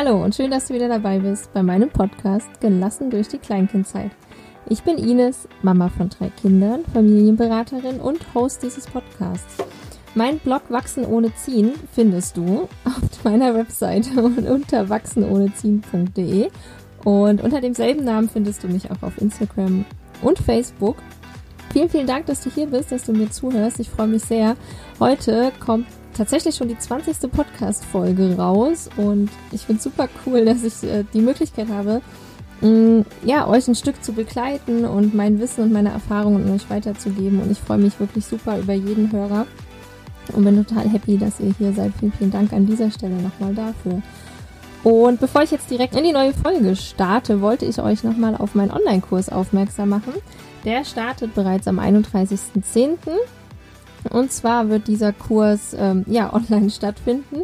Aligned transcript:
Hallo 0.00 0.22
und 0.22 0.36
schön, 0.36 0.52
dass 0.52 0.66
du 0.66 0.74
wieder 0.74 0.86
dabei 0.86 1.18
bist 1.18 1.52
bei 1.52 1.60
meinem 1.60 1.90
Podcast 1.90 2.60
Gelassen 2.60 3.10
durch 3.10 3.26
die 3.26 3.38
Kleinkindzeit. 3.38 4.12
Ich 4.68 4.84
bin 4.84 4.96
Ines, 4.96 5.48
Mama 5.62 5.88
von 5.88 6.08
drei 6.08 6.28
Kindern, 6.40 6.84
Familienberaterin 6.94 7.98
und 7.98 8.20
Host 8.32 8.62
dieses 8.62 8.86
Podcasts. 8.86 9.56
Mein 10.14 10.38
Blog 10.38 10.62
Wachsen 10.68 11.04
ohne 11.04 11.34
Ziehen 11.34 11.72
findest 11.92 12.36
du 12.36 12.68
auf 12.84 13.24
meiner 13.24 13.56
Webseite 13.56 14.22
unter 14.22 14.88
wachsenohneziehen.de 14.88 16.48
und 17.04 17.42
unter 17.42 17.60
demselben 17.60 18.04
Namen 18.04 18.28
findest 18.28 18.62
du 18.62 18.68
mich 18.68 18.92
auch 18.92 19.02
auf 19.02 19.20
Instagram 19.20 19.84
und 20.22 20.38
Facebook. 20.38 20.98
Vielen, 21.72 21.88
vielen 21.88 22.06
Dank, 22.06 22.26
dass 22.26 22.40
du 22.42 22.50
hier 22.50 22.68
bist, 22.68 22.92
dass 22.92 23.02
du 23.02 23.12
mir 23.12 23.32
zuhörst. 23.32 23.80
Ich 23.80 23.90
freue 23.90 24.06
mich 24.06 24.22
sehr. 24.22 24.54
Heute 25.00 25.50
kommt 25.58 25.88
tatsächlich 26.18 26.56
schon 26.56 26.68
die 26.68 26.76
20. 26.76 27.30
Podcast-Folge 27.30 28.36
raus 28.36 28.90
und 28.96 29.30
ich 29.52 29.62
finde 29.62 29.80
super 29.80 30.08
cool, 30.26 30.44
dass 30.44 30.64
ich 30.64 30.82
äh, 30.82 31.04
die 31.14 31.20
Möglichkeit 31.20 31.68
habe, 31.68 32.02
mh, 32.60 32.68
mm, 32.68 33.04
ja, 33.24 33.46
euch 33.46 33.68
ein 33.68 33.76
Stück 33.76 34.02
zu 34.02 34.12
begleiten 34.12 34.84
und 34.84 35.14
mein 35.14 35.38
Wissen 35.40 35.62
und 35.62 35.72
meine 35.72 35.90
Erfahrungen 35.90 36.52
euch 36.52 36.68
weiterzugeben 36.68 37.40
und 37.40 37.50
ich 37.50 37.58
freue 37.58 37.78
mich 37.78 37.98
wirklich 38.00 38.26
super 38.26 38.58
über 38.58 38.74
jeden 38.74 39.10
Hörer 39.12 39.46
und 40.32 40.44
bin 40.44 40.62
total 40.64 40.88
happy, 40.88 41.16
dass 41.16 41.40
ihr 41.40 41.54
hier 41.56 41.72
seid. 41.72 41.92
Vielen, 41.98 42.12
vielen 42.12 42.30
Dank 42.32 42.52
an 42.52 42.66
dieser 42.66 42.90
Stelle 42.90 43.14
nochmal 43.14 43.54
dafür. 43.54 44.02
Und 44.84 45.20
bevor 45.20 45.42
ich 45.42 45.50
jetzt 45.50 45.70
direkt 45.70 45.96
in 45.96 46.04
die 46.04 46.12
neue 46.12 46.34
Folge 46.34 46.76
starte, 46.76 47.40
wollte 47.40 47.64
ich 47.64 47.80
euch 47.80 48.04
nochmal 48.04 48.36
auf 48.36 48.54
meinen 48.54 48.70
Online-Kurs 48.70 49.28
aufmerksam 49.28 49.88
machen. 49.88 50.14
Der 50.64 50.84
startet 50.84 51.34
bereits 51.34 51.66
am 51.66 51.78
31.10. 51.78 52.96
Und 54.10 54.32
zwar 54.32 54.68
wird 54.68 54.88
dieser 54.88 55.12
Kurs 55.12 55.74
ähm, 55.78 56.04
ja 56.06 56.32
online 56.32 56.70
stattfinden. 56.70 57.42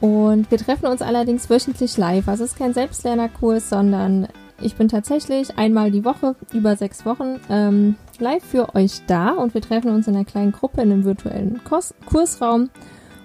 Und 0.00 0.50
wir 0.50 0.58
treffen 0.58 0.86
uns 0.86 1.00
allerdings 1.02 1.48
wöchentlich 1.48 1.96
live. 1.96 2.28
Also 2.28 2.44
es 2.44 2.52
ist 2.52 2.58
kein 2.58 2.74
Selbstlernerkurs, 2.74 3.70
sondern 3.70 4.28
ich 4.60 4.76
bin 4.76 4.88
tatsächlich 4.88 5.56
einmal 5.58 5.90
die 5.90 6.04
Woche, 6.04 6.36
über 6.52 6.76
sechs 6.76 7.04
Wochen, 7.06 7.40
ähm, 7.48 7.96
live 8.18 8.44
für 8.44 8.74
euch 8.74 9.02
da. 9.06 9.30
Und 9.30 9.54
wir 9.54 9.62
treffen 9.62 9.90
uns 9.90 10.06
in 10.06 10.14
einer 10.14 10.24
kleinen 10.24 10.52
Gruppe 10.52 10.82
in 10.82 10.92
einem 10.92 11.04
virtuellen 11.04 11.62
Kurs 11.64 11.94
Kursraum. 12.06 12.70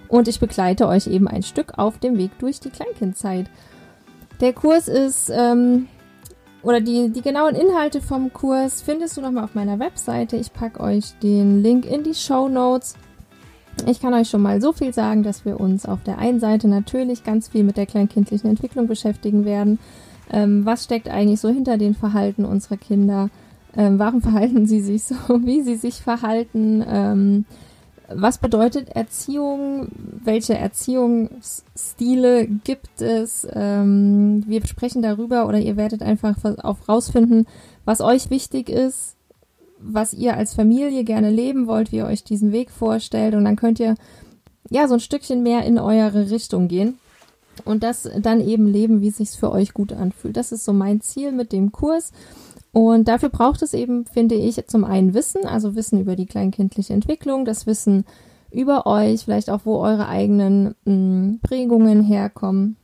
Und 0.08 0.26
ich 0.26 0.40
begleite 0.40 0.88
euch 0.88 1.06
eben 1.06 1.28
ein 1.28 1.42
Stück 1.42 1.78
auf 1.78 1.98
dem 1.98 2.18
Weg 2.18 2.38
durch 2.38 2.60
die 2.60 2.70
Kleinkindzeit. 2.70 3.46
Der 4.40 4.52
Kurs 4.52 4.88
ist 4.88 5.30
ähm, 5.32 5.86
oder 6.62 6.80
die, 6.80 7.10
die 7.10 7.22
genauen 7.22 7.54
Inhalte 7.54 8.00
vom 8.00 8.32
Kurs 8.32 8.82
findest 8.82 9.16
du 9.16 9.20
nochmal 9.20 9.44
auf 9.44 9.54
meiner 9.54 9.78
Webseite. 9.78 10.36
Ich 10.36 10.52
packe 10.52 10.80
euch 10.80 11.14
den 11.22 11.62
Link 11.62 11.86
in 11.86 12.02
die 12.02 12.14
Show 12.14 12.48
Notes. 12.48 12.94
Ich 13.86 14.00
kann 14.00 14.12
euch 14.12 14.28
schon 14.28 14.42
mal 14.42 14.60
so 14.60 14.72
viel 14.72 14.92
sagen, 14.92 15.22
dass 15.22 15.44
wir 15.44 15.58
uns 15.58 15.86
auf 15.86 16.02
der 16.02 16.18
einen 16.18 16.40
Seite 16.40 16.68
natürlich 16.68 17.24
ganz 17.24 17.48
viel 17.48 17.64
mit 17.64 17.76
der 17.76 17.86
kleinkindlichen 17.86 18.50
Entwicklung 18.50 18.88
beschäftigen 18.88 19.44
werden. 19.44 19.78
Ähm, 20.30 20.66
was 20.66 20.84
steckt 20.84 21.08
eigentlich 21.08 21.40
so 21.40 21.48
hinter 21.48 21.78
den 21.78 21.94
Verhalten 21.94 22.44
unserer 22.44 22.76
Kinder? 22.76 23.30
Ähm, 23.76 23.98
warum 23.98 24.20
verhalten 24.22 24.66
sie 24.66 24.80
sich 24.80 25.04
so, 25.04 25.16
wie 25.44 25.62
sie 25.62 25.76
sich 25.76 26.02
verhalten? 26.02 26.84
Ähm, 26.86 27.44
was 28.12 28.38
bedeutet 28.38 28.90
Erziehung? 28.90 29.88
Welche 30.24 30.56
Erziehungsstile 30.56 32.46
gibt 32.46 33.00
es? 33.00 33.46
Ähm, 33.52 34.44
wir 34.46 34.66
sprechen 34.66 35.02
darüber 35.02 35.46
oder 35.46 35.58
ihr 35.58 35.76
werdet 35.76 36.02
einfach 36.02 36.36
auch 36.62 36.88
rausfinden, 36.88 37.46
was 37.84 38.00
euch 38.00 38.30
wichtig 38.30 38.68
ist, 38.68 39.16
was 39.78 40.12
ihr 40.12 40.36
als 40.36 40.54
Familie 40.54 41.04
gerne 41.04 41.30
leben 41.30 41.66
wollt, 41.66 41.92
wie 41.92 41.96
ihr 41.96 42.06
euch 42.06 42.24
diesen 42.24 42.52
Weg 42.52 42.70
vorstellt 42.70 43.34
und 43.34 43.44
dann 43.44 43.56
könnt 43.56 43.80
ihr 43.80 43.94
ja 44.68 44.88
so 44.88 44.94
ein 44.94 45.00
Stückchen 45.00 45.42
mehr 45.42 45.64
in 45.64 45.78
eure 45.78 46.30
Richtung 46.30 46.68
gehen 46.68 46.98
und 47.64 47.82
das 47.82 48.08
dann 48.20 48.40
eben 48.40 48.66
leben, 48.66 49.00
wie 49.00 49.08
es 49.08 49.18
sich 49.18 49.30
für 49.30 49.52
euch 49.52 49.74
gut 49.74 49.92
anfühlt. 49.92 50.36
Das 50.36 50.52
ist 50.52 50.64
so 50.64 50.72
mein 50.72 51.00
Ziel 51.00 51.32
mit 51.32 51.52
dem 51.52 51.72
Kurs. 51.72 52.12
Und 52.72 53.08
dafür 53.08 53.30
braucht 53.30 53.62
es 53.62 53.74
eben, 53.74 54.06
finde 54.06 54.36
ich, 54.36 54.64
zum 54.68 54.84
einen 54.84 55.12
Wissen, 55.12 55.44
also 55.44 55.74
Wissen 55.74 56.00
über 56.00 56.14
die 56.14 56.26
kleinkindliche 56.26 56.92
Entwicklung, 56.92 57.44
das 57.44 57.66
Wissen 57.66 58.04
über 58.52 58.86
euch, 58.86 59.24
vielleicht 59.24 59.50
auch, 59.50 59.60
wo 59.64 59.78
eure 59.78 60.08
eigenen 60.08 60.74
mh, 60.84 60.94
mm, 60.94 61.40
Prägungen 61.42 62.02
herkommen, 62.02 62.76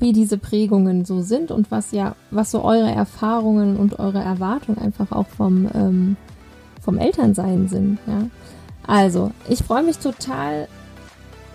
wie 0.00 0.12
diese 0.12 0.38
Prägungen 0.38 1.04
so 1.04 1.22
sind 1.22 1.50
und 1.50 1.70
was 1.70 1.92
ja, 1.92 2.16
was 2.30 2.50
so 2.50 2.62
eure 2.62 2.90
Erfahrungen 2.90 3.76
und 3.76 3.98
eure 3.98 4.20
Erwartungen 4.20 4.78
einfach 4.78 5.12
auch 5.12 5.28
vom, 5.28 5.68
ähm, 5.74 6.16
vom 6.80 6.98
Elternsein 6.98 7.68
sind. 7.68 7.98
Ja. 8.06 8.28
Also, 8.86 9.30
ich 9.48 9.62
freue 9.62 9.82
mich 9.82 9.98
total, 9.98 10.68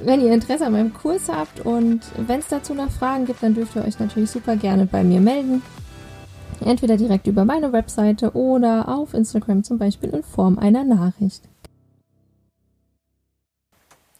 wenn 0.03 0.21
ihr 0.21 0.33
Interesse 0.33 0.65
an 0.65 0.73
meinem 0.73 0.93
Kurs 0.93 1.29
habt 1.29 1.65
und 1.65 2.01
wenn 2.27 2.39
es 2.39 2.47
dazu 2.47 2.73
noch 2.73 2.89
Fragen 2.89 3.25
gibt, 3.25 3.43
dann 3.43 3.53
dürft 3.53 3.75
ihr 3.75 3.83
euch 3.83 3.99
natürlich 3.99 4.31
super 4.31 4.55
gerne 4.55 4.85
bei 4.85 5.03
mir 5.03 5.21
melden. 5.21 5.61
Entweder 6.63 6.97
direkt 6.97 7.27
über 7.27 7.43
meine 7.43 7.73
Webseite 7.73 8.31
oder 8.31 8.87
auf 8.87 9.13
Instagram 9.13 9.63
zum 9.63 9.77
Beispiel 9.77 10.09
in 10.09 10.23
Form 10.23 10.59
einer 10.59 10.83
Nachricht. 10.83 11.43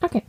Okay. 0.02 0.24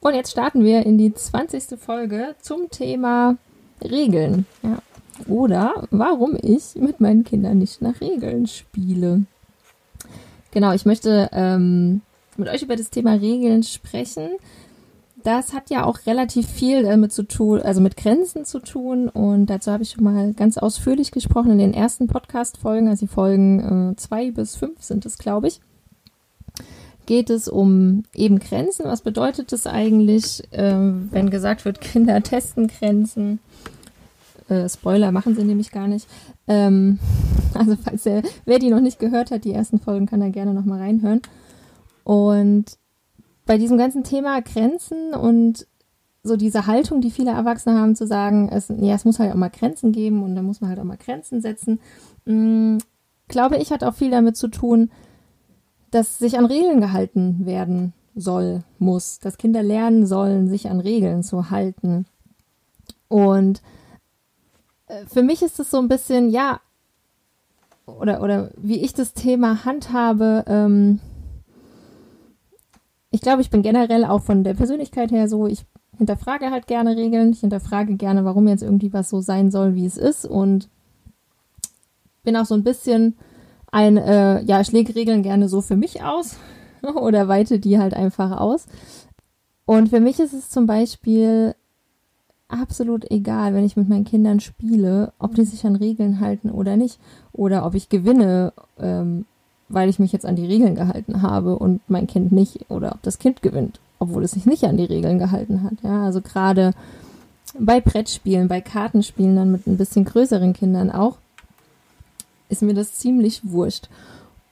Und 0.00 0.14
jetzt 0.14 0.32
starten 0.32 0.64
wir 0.64 0.84
in 0.84 0.98
die 0.98 1.14
20. 1.14 1.78
Folge 1.78 2.34
zum 2.40 2.70
Thema 2.70 3.36
Regeln. 3.82 4.46
Ja. 4.62 4.78
Oder 5.26 5.86
warum 5.90 6.36
ich 6.40 6.74
mit 6.76 7.00
meinen 7.00 7.24
Kindern 7.24 7.58
nicht 7.58 7.82
nach 7.82 8.00
Regeln 8.00 8.46
spiele. 8.46 9.24
Genau, 10.50 10.72
ich 10.72 10.86
möchte 10.86 11.28
ähm, 11.32 12.02
mit 12.36 12.48
euch 12.48 12.62
über 12.62 12.76
das 12.76 12.90
Thema 12.90 13.14
Regeln 13.14 13.62
sprechen, 13.62 14.30
das 15.28 15.52
hat 15.52 15.68
ja 15.68 15.84
auch 15.84 16.06
relativ 16.06 16.48
viel 16.48 16.84
damit 16.84 17.12
zu 17.12 17.22
tun, 17.22 17.60
also 17.60 17.82
mit 17.82 17.98
Grenzen 17.98 18.46
zu 18.46 18.60
tun. 18.60 19.10
Und 19.10 19.46
dazu 19.50 19.70
habe 19.70 19.82
ich 19.82 19.90
schon 19.90 20.04
mal 20.04 20.32
ganz 20.32 20.56
ausführlich 20.56 21.10
gesprochen 21.10 21.50
in 21.50 21.58
den 21.58 21.74
ersten 21.74 22.06
Podcast-Folgen, 22.06 22.88
also 22.88 23.04
die 23.04 23.12
Folgen 23.12 23.92
äh, 23.92 23.96
zwei 23.96 24.30
bis 24.30 24.56
fünf 24.56 24.82
sind 24.82 25.04
es, 25.04 25.18
glaube 25.18 25.48
ich. 25.48 25.60
Geht 27.04 27.28
es 27.28 27.46
um 27.46 28.04
eben 28.14 28.38
Grenzen? 28.38 28.86
Was 28.86 29.02
bedeutet 29.02 29.52
es 29.52 29.66
eigentlich, 29.66 30.50
äh, 30.50 30.72
wenn 30.72 31.28
gesagt 31.28 31.66
wird, 31.66 31.80
Kinder 31.82 32.22
testen 32.22 32.68
Grenzen? 32.68 33.38
Äh, 34.48 34.66
Spoiler 34.66 35.12
machen 35.12 35.34
sie 35.34 35.44
nämlich 35.44 35.72
gar 35.72 35.88
nicht. 35.88 36.08
Ähm, 36.46 37.00
also 37.52 37.76
falls 37.76 38.06
er, 38.06 38.22
wer 38.46 38.58
die 38.58 38.70
noch 38.70 38.80
nicht 38.80 38.98
gehört 38.98 39.30
hat, 39.30 39.44
die 39.44 39.52
ersten 39.52 39.78
Folgen 39.78 40.06
kann 40.06 40.22
er 40.22 40.30
gerne 40.30 40.54
nochmal 40.54 40.78
reinhören. 40.78 41.20
Und 42.04 42.78
bei 43.48 43.56
diesem 43.56 43.78
ganzen 43.78 44.04
Thema 44.04 44.42
Grenzen 44.42 45.14
und 45.14 45.66
so 46.22 46.36
diese 46.36 46.66
Haltung, 46.66 47.00
die 47.00 47.10
viele 47.10 47.30
Erwachsene 47.30 47.80
haben, 47.80 47.96
zu 47.96 48.06
sagen, 48.06 48.50
es, 48.50 48.68
ja, 48.68 48.94
es 48.94 49.06
muss 49.06 49.18
halt 49.18 49.32
auch 49.32 49.36
mal 49.36 49.48
Grenzen 49.48 49.90
geben 49.90 50.22
und 50.22 50.36
da 50.36 50.42
muss 50.42 50.60
man 50.60 50.68
halt 50.68 50.78
auch 50.78 50.84
mal 50.84 50.98
Grenzen 50.98 51.40
setzen, 51.40 51.80
mh, 52.26 52.34
mm, 52.34 52.78
glaube 53.26 53.56
ich, 53.56 53.72
hat 53.72 53.84
auch 53.84 53.94
viel 53.94 54.10
damit 54.10 54.36
zu 54.36 54.48
tun, 54.48 54.90
dass 55.90 56.18
sich 56.18 56.38
an 56.38 56.44
Regeln 56.44 56.82
gehalten 56.82 57.46
werden 57.46 57.94
soll, 58.14 58.64
muss, 58.78 59.18
dass 59.18 59.38
Kinder 59.38 59.62
lernen 59.62 60.06
sollen, 60.06 60.48
sich 60.48 60.68
an 60.68 60.80
Regeln 60.80 61.22
zu 61.22 61.48
halten. 61.48 62.04
Und 63.08 63.62
äh, 64.88 65.06
für 65.06 65.22
mich 65.22 65.40
ist 65.40 65.58
es 65.58 65.70
so 65.70 65.78
ein 65.78 65.88
bisschen, 65.88 66.28
ja, 66.28 66.60
oder, 67.86 68.22
oder 68.22 68.50
wie 68.58 68.82
ich 68.82 68.92
das 68.92 69.14
Thema 69.14 69.64
handhabe, 69.64 70.44
ähm, 70.46 71.00
ich 73.18 73.22
glaube, 73.22 73.42
ich 73.42 73.50
bin 73.50 73.62
generell 73.62 74.04
auch 74.04 74.22
von 74.22 74.44
der 74.44 74.54
Persönlichkeit 74.54 75.10
her 75.10 75.28
so, 75.28 75.48
ich 75.48 75.64
hinterfrage 75.96 76.52
halt 76.52 76.68
gerne 76.68 76.96
Regeln, 76.96 77.32
ich 77.32 77.40
hinterfrage 77.40 77.96
gerne, 77.96 78.24
warum 78.24 78.46
jetzt 78.46 78.62
irgendwie 78.62 78.92
was 78.92 79.10
so 79.10 79.20
sein 79.20 79.50
soll, 79.50 79.74
wie 79.74 79.86
es 79.86 79.96
ist 79.96 80.24
und 80.24 80.68
bin 82.22 82.36
auch 82.36 82.46
so 82.46 82.54
ein 82.54 82.62
bisschen 82.62 83.16
ein, 83.72 83.96
äh, 83.96 84.40
ja, 84.42 84.60
ich 84.60 84.70
lege 84.70 84.94
Regeln 84.94 85.24
gerne 85.24 85.48
so 85.48 85.62
für 85.62 85.74
mich 85.74 86.04
aus 86.04 86.36
oder 86.94 87.26
weite 87.26 87.58
die 87.58 87.80
halt 87.80 87.92
einfach 87.92 88.38
aus. 88.38 88.66
Und 89.66 89.88
für 89.88 89.98
mich 89.98 90.20
ist 90.20 90.32
es 90.32 90.48
zum 90.48 90.66
Beispiel 90.66 91.56
absolut 92.46 93.10
egal, 93.10 93.52
wenn 93.52 93.64
ich 93.64 93.76
mit 93.76 93.88
meinen 93.88 94.04
Kindern 94.04 94.38
spiele, 94.38 95.12
ob 95.18 95.34
die 95.34 95.44
sich 95.44 95.66
an 95.66 95.74
Regeln 95.74 96.20
halten 96.20 96.50
oder 96.50 96.76
nicht. 96.76 97.00
Oder 97.32 97.66
ob 97.66 97.74
ich 97.74 97.88
gewinne 97.88 98.52
ähm, 98.78 99.26
weil 99.68 99.88
ich 99.88 99.98
mich 99.98 100.12
jetzt 100.12 100.26
an 100.26 100.36
die 100.36 100.46
Regeln 100.46 100.74
gehalten 100.74 101.22
habe 101.22 101.58
und 101.58 101.80
mein 101.88 102.06
Kind 102.06 102.32
nicht 102.32 102.70
oder 102.70 102.92
ob 102.92 103.02
das 103.02 103.18
Kind 103.18 103.42
gewinnt, 103.42 103.80
obwohl 103.98 104.24
es 104.24 104.32
sich 104.32 104.46
nicht 104.46 104.64
an 104.64 104.76
die 104.76 104.84
Regeln 104.84 105.18
gehalten 105.18 105.62
hat. 105.62 105.74
Ja, 105.82 106.04
also 106.04 106.20
gerade 106.20 106.72
bei 107.58 107.80
Brettspielen, 107.80 108.48
bei 108.48 108.60
Kartenspielen 108.60 109.36
dann 109.36 109.52
mit 109.52 109.66
ein 109.66 109.76
bisschen 109.76 110.04
größeren 110.04 110.52
Kindern 110.52 110.90
auch, 110.90 111.16
ist 112.48 112.62
mir 112.62 112.74
das 112.74 112.94
ziemlich 112.94 113.42
wurscht. 113.44 113.88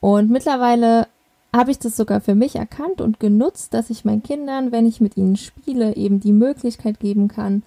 Und 0.00 0.30
mittlerweile 0.30 1.06
habe 1.54 1.70
ich 1.70 1.78
das 1.78 1.96
sogar 1.96 2.20
für 2.20 2.34
mich 2.34 2.56
erkannt 2.56 3.00
und 3.00 3.18
genutzt, 3.18 3.72
dass 3.72 3.90
ich 3.90 4.04
meinen 4.04 4.22
Kindern, 4.22 4.72
wenn 4.72 4.86
ich 4.86 5.00
mit 5.00 5.16
ihnen 5.16 5.36
spiele, 5.36 5.96
eben 5.96 6.20
die 6.20 6.32
Möglichkeit 6.32 7.00
geben 7.00 7.28
kann, 7.28 7.62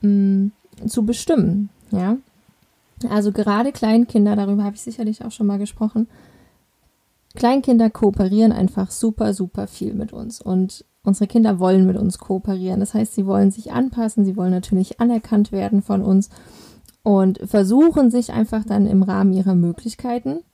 mh, 0.00 0.08
mm, 0.08 0.52
zu 0.88 1.04
bestimmen. 1.04 1.68
Ja, 1.92 2.16
also 3.08 3.32
gerade 3.32 3.72
Kleinkinder, 3.72 4.36
darüber 4.36 4.64
habe 4.64 4.76
ich 4.76 4.82
sicherlich 4.82 5.24
auch 5.24 5.30
schon 5.30 5.46
mal 5.46 5.58
gesprochen, 5.58 6.08
Kleinkinder 7.34 7.90
kooperieren 7.90 8.52
einfach 8.52 8.90
super, 8.90 9.34
super 9.34 9.66
viel 9.66 9.94
mit 9.94 10.12
uns. 10.12 10.40
Und 10.40 10.84
Unsere 11.04 11.26
Kinder 11.26 11.58
wollen 11.58 11.84
mit 11.84 11.96
uns 11.96 12.18
kooperieren. 12.18 12.80
Das 12.80 12.94
heißt, 12.94 13.14
sie 13.14 13.26
wollen 13.26 13.50
sich 13.50 13.72
anpassen, 13.72 14.24
sie 14.24 14.36
wollen 14.36 14.52
natürlich 14.52 15.00
anerkannt 15.00 15.50
werden 15.50 15.82
von 15.82 16.02
uns 16.02 16.30
und 17.02 17.40
versuchen 17.44 18.10
sich 18.12 18.32
einfach 18.32 18.64
dann 18.64 18.86
im 18.86 19.02
Rahmen 19.02 19.32
ihrer 19.32 19.56
Möglichkeiten 19.56 20.44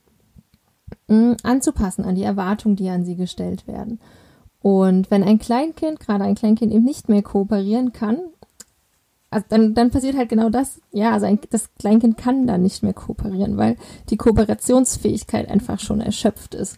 mh, 1.07 1.37
anzupassen 1.43 2.03
an 2.03 2.15
die 2.15 2.23
Erwartungen, 2.23 2.75
die 2.75 2.89
an 2.89 3.05
sie 3.05 3.15
gestellt 3.15 3.67
werden. 3.67 3.99
Und 4.61 5.11
wenn 5.11 5.23
ein 5.23 5.37
Kleinkind, 5.37 5.99
gerade 5.99 6.23
ein 6.23 6.35
Kleinkind 6.35 6.73
eben 6.73 6.83
nicht 6.83 7.09
mehr 7.09 7.21
kooperieren 7.21 7.93
kann, 7.93 8.17
also 9.31 9.45
dann, 9.49 9.73
dann 9.75 9.91
passiert 9.91 10.17
halt 10.17 10.29
genau 10.29 10.49
das. 10.49 10.81
Ja, 10.91 11.11
also 11.11 11.25
ein, 11.25 11.39
das 11.51 11.69
Kleinkind 11.75 12.17
kann 12.17 12.47
dann 12.47 12.63
nicht 12.63 12.81
mehr 12.83 12.93
kooperieren, 12.93 13.57
weil 13.57 13.77
die 14.09 14.17
Kooperationsfähigkeit 14.17 15.49
einfach 15.49 15.79
schon 15.79 16.01
erschöpft 16.01 16.55
ist. 16.55 16.77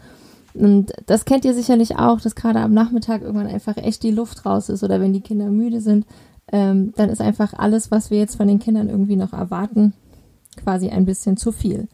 Und 0.54 0.92
das 1.06 1.24
kennt 1.24 1.46
ihr 1.46 1.54
sicherlich 1.54 1.96
auch, 1.96 2.20
dass 2.20 2.36
gerade 2.36 2.60
am 2.60 2.74
Nachmittag 2.74 3.22
irgendwann 3.22 3.48
einfach 3.48 3.78
echt 3.78 4.04
die 4.04 4.12
Luft 4.12 4.46
raus 4.46 4.68
ist 4.68 4.84
oder 4.84 5.00
wenn 5.00 5.14
die 5.14 5.22
Kinder 5.22 5.50
müde 5.50 5.80
sind, 5.80 6.06
ähm, 6.52 6.94
dann 6.98 7.10
ist 7.10 7.22
einfach 7.22 7.54
alles, 7.54 7.90
was 7.90 8.12
wir 8.12 8.18
jetzt 8.18 8.36
von 8.36 8.50
den 8.50 8.60
Kindern 8.60 8.90
irgendwie 8.90 9.16
noch 9.16 9.32
erwarten, 9.32 9.94
quasi 10.62 10.90
ein 10.90 11.06
bisschen 11.06 11.38
zu 11.38 11.54
viel. 11.54 11.88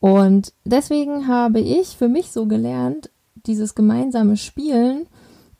Und 0.00 0.52
deswegen 0.64 1.28
habe 1.28 1.60
ich 1.60 1.96
für 1.96 2.08
mich 2.08 2.32
so 2.32 2.46
gelernt, 2.46 3.10
dieses 3.46 3.76
gemeinsame 3.76 4.36
Spielen 4.36 5.06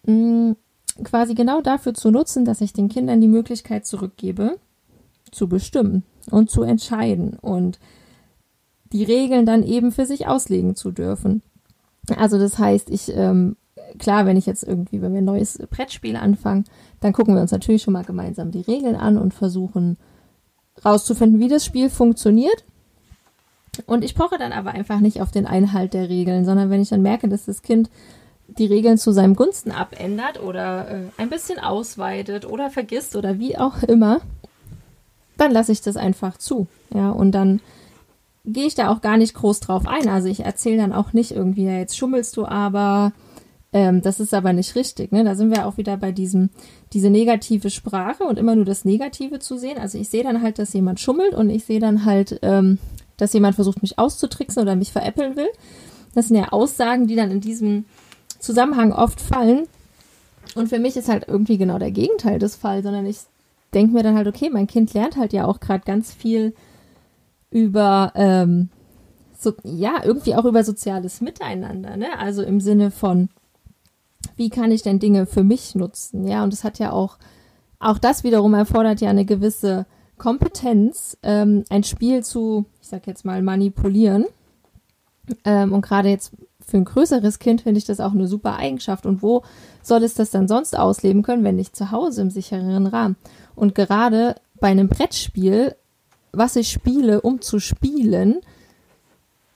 mh, 0.05 0.12
mm, 0.12 0.56
quasi 1.04 1.34
genau 1.34 1.60
dafür 1.60 1.94
zu 1.94 2.10
nutzen, 2.10 2.44
dass 2.44 2.60
ich 2.60 2.72
den 2.72 2.88
Kindern 2.88 3.20
die 3.20 3.28
Möglichkeit 3.28 3.87
zurückgebe, 3.87 4.58
zu 5.31 5.48
bestimmen 5.48 6.04
und 6.31 6.50
zu 6.50 6.62
entscheiden 6.62 7.37
und 7.40 7.78
die 8.93 9.04
Regeln 9.04 9.46
dann 9.46 9.62
eben 9.62 9.93
für 9.93 10.06
sich 10.06 10.26
auslegen 10.26 10.76
zu 10.76 10.90
dürfen. 10.90 11.43
Also 12.16 12.38
das 12.38 12.58
heißt, 12.58 12.88
ich, 12.90 13.12
ähm, 13.14 13.56
klar, 13.98 14.26
wenn 14.26 14.37
ich 14.37 14.46
jetzt 14.46 14.62
irgendwie, 14.62 15.02
wenn 15.02 15.12
wir 15.12 15.20
ein 15.20 15.25
neues 15.25 15.58
Brettspiel 15.70 16.16
anfangen, 16.16 16.64
dann 17.00 17.12
gucken 17.12 17.34
wir 17.34 17.42
uns 17.42 17.52
natürlich 17.52 17.82
schon 17.82 17.92
mal 17.92 18.04
gemeinsam 18.04 18.50
die 18.50 18.60
Regeln 18.60 18.96
an 18.96 19.19
und 19.19 19.34
versuchen 19.34 19.96
rauszufinden, 20.84 21.40
wie 21.40 21.49
das 21.49 21.64
Spiel 21.64 21.90
funktioniert. 21.90 22.64
Und 23.87 24.04
ich 24.04 24.14
poche 24.14 24.38
dann 24.38 24.52
aber 24.52 24.70
einfach 24.70 25.00
nicht 25.00 25.20
auf 25.20 25.31
den 25.31 25.46
Einhalt 25.46 25.92
der 25.92 26.08
Regeln, 26.08 26.44
sondern 26.44 26.70
wenn 26.70 26.81
ich 26.81 26.88
dann 26.88 27.02
merke, 27.02 27.28
dass 27.28 27.44
das 27.44 27.62
Kind 27.62 27.90
die 28.48 28.66
Regeln 28.66 28.98
zu 28.98 29.12
seinem 29.12 29.34
Gunsten 29.34 29.70
abändert 29.70 30.43
oder 30.43 30.88
äh, 30.88 31.00
ein 31.16 31.31
bisschen 31.31 31.58
ausweitet 31.58 32.46
oder 32.46 32.70
vergisst 32.70 33.16
oder 33.16 33.38
wie 33.38 33.58
auch 33.58 33.82
immer, 33.82 34.20
dann 35.37 35.52
lasse 35.52 35.72
ich 35.72 35.81
das 35.82 35.96
einfach 35.96 36.38
zu. 36.38 36.66
Ja, 36.94 37.10
und 37.10 37.32
dann 37.32 37.60
gehe 38.44 38.66
ich 38.66 38.75
da 38.75 38.90
auch 38.90 39.00
gar 39.00 39.16
nicht 39.16 39.34
groß 39.34 39.60
drauf 39.60 39.87
ein. 39.87 40.08
Also 40.08 40.28
ich 40.28 40.40
erzähle 40.40 40.78
dann 40.78 40.93
auch 40.93 41.12
nicht 41.12 41.32
irgendwie, 41.32 41.64
ja, 41.64 41.78
jetzt 41.78 41.96
schummelst 41.96 42.37
du 42.37 42.46
aber, 42.46 43.12
ähm, 43.72 44.02
das 44.02 44.20
ist 44.20 44.32
aber 44.32 44.52
nicht 44.52 44.76
richtig. 44.76 45.12
Ne? 45.12 45.25
Da 45.25 45.34
sind 45.34 45.50
wir 45.50 45.66
auch 45.66 45.76
wieder 45.76 45.96
bei 45.96 46.12
diesem, 46.12 46.50
diese 46.92 47.10
negative 47.10 47.70
Sprache 47.70 48.25
und 48.25 48.38
immer 48.38 48.54
nur 48.54 48.64
das 48.64 48.84
Negative 48.84 49.40
zu 49.40 49.58
sehen. 49.58 49.78
Also 49.78 49.99
ich 49.99 50.08
sehe 50.08 50.22
dann 50.22 50.42
halt, 50.42 50.58
dass 50.58 50.72
jemand 50.72 51.00
schummelt 51.00 51.34
und 51.34 51.50
ich 51.50 51.64
sehe 51.64 51.81
dann 51.81 52.04
halt, 52.04 52.38
ähm, 52.42 52.78
dass 53.16 53.32
jemand 53.32 53.56
versucht, 53.56 53.82
mich 53.82 53.99
auszutricksen 53.99 54.62
oder 54.62 54.76
mich 54.76 54.92
veräppeln 54.92 55.37
will. 55.37 55.49
Das 56.14 56.28
sind 56.28 56.37
ja 56.37 56.49
Aussagen, 56.50 57.06
die 57.08 57.16
dann 57.16 57.31
in 57.31 57.40
diesem 57.40 57.84
Zusammenhang 58.46 58.93
oft 58.93 59.20
fallen. 59.20 59.66
Und 60.54 60.69
für 60.69 60.78
mich 60.78 60.96
ist 60.96 61.08
halt 61.08 61.26
irgendwie 61.26 61.58
genau 61.58 61.78
der 61.78 61.90
Gegenteil 61.90 62.38
des 62.38 62.56
Falls, 62.56 62.84
sondern 62.84 63.04
ich 63.04 63.19
denke 63.75 63.93
mir 63.93 64.02
dann 64.02 64.16
halt, 64.16 64.28
okay, 64.28 64.48
mein 64.50 64.69
Kind 64.69 64.94
lernt 64.94 65.16
halt 65.16 65.32
ja 65.32 65.46
auch 65.46 65.58
gerade 65.60 65.84
ganz 65.84 66.14
viel 66.14 66.54
über, 67.50 68.12
ähm, 68.14 68.70
so, 69.38 69.52
ja, 69.64 70.00
irgendwie 70.04 70.34
auch 70.34 70.44
über 70.44 70.62
soziales 70.62 71.20
Miteinander, 71.20 71.96
ne? 71.96 72.19
Also 72.19 72.43
im 72.43 72.60
Sinne 72.60 72.90
von, 72.90 73.28
wie 74.37 74.49
kann 74.49 74.70
ich 74.70 74.82
denn 74.82 74.99
Dinge 74.99 75.26
für 75.26 75.42
mich 75.42 75.75
nutzen, 75.75 76.26
ja? 76.26 76.44
Und 76.44 76.52
das 76.52 76.64
hat 76.64 76.78
ja 76.78 76.92
auch, 76.92 77.19
auch 77.81 77.99
das 77.99 78.25
wiederum 78.25 78.54
erfordert 78.54 79.00
ja 79.00 79.10
eine 79.10 79.25
gewisse 79.25 79.87
Kompetenz, 80.19 81.19
ähm, 81.22 81.64
ein 81.69 81.82
Spiel 81.82 82.22
zu, 82.22 82.64
ich 82.81 82.88
sag 82.88 83.06
jetzt 83.06 83.25
mal, 83.25 83.42
manipulieren. 83.42 84.25
Ähm, 85.44 85.72
und 85.72 85.82
gerade 85.82 86.08
jetzt 86.08 86.32
für 86.66 86.76
ein 86.76 86.84
größeres 86.84 87.38
Kind 87.38 87.62
finde 87.62 87.78
ich 87.78 87.84
das 87.84 88.00
auch 88.00 88.12
eine 88.12 88.26
super 88.26 88.56
Eigenschaft. 88.56 89.06
Und 89.06 89.22
wo 89.22 89.42
soll 89.82 90.02
es 90.02 90.14
das 90.14 90.30
dann 90.30 90.48
sonst 90.48 90.76
ausleben 90.76 91.22
können, 91.22 91.44
wenn 91.44 91.56
nicht 91.56 91.76
zu 91.76 91.92
Hause 91.92 92.22
im 92.22 92.30
sichereren 92.30 92.86
Rahmen? 92.86 93.16
Und 93.54 93.74
gerade 93.74 94.34
bei 94.58 94.68
einem 94.68 94.88
Brettspiel, 94.88 95.76
was 96.32 96.56
ich 96.56 96.70
spiele, 96.70 97.20
um 97.20 97.40
zu 97.40 97.60
spielen, 97.60 98.40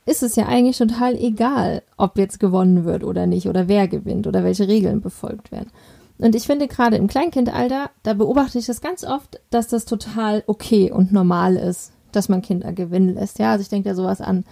ist 0.07 0.23
es 0.23 0.37
ja 0.37 0.47
eigentlich 0.47 0.79
total 0.79 1.17
egal, 1.17 1.83
ob 1.97 2.17
jetzt 2.17 2.39
gewonnen 2.39 2.85
wird 2.85 3.03
oder 3.05 3.27
nicht 3.27 3.49
oder 3.49 3.67
wer 3.67 3.89
gewinnt 3.89 4.27
oder 4.27 4.45
welche 4.45 4.69
Regeln 4.69 5.01
befolgt 5.01 5.51
werden. 5.51 5.71
Und 6.19 6.35
ich 6.35 6.47
finde 6.47 6.69
gerade 6.69 6.97
im 6.97 7.07
Kleinkindalter, 7.07 7.91
da 8.03 8.15
beobachte 8.15 8.59
ich 8.59 8.67
das 8.67 8.81
ganz 8.81 9.05
oft, 9.05 9.41
dass 9.51 9.69
das 9.69 9.85
total 9.85 10.45
okay 10.47 10.93
und 10.93 11.12
normal 11.12 11.57
ist, 11.57 11.93
dass 12.12 12.29
man 12.29 12.43
Kinder 12.43 12.73
gewinnen 12.73 13.15
lässt. 13.15 13.39
Ja, 13.39 13.53
also 13.53 13.62
ich 13.62 13.69
denke 13.69 13.89
da 13.89 13.95
sowas 13.95 14.21
an 14.21 14.45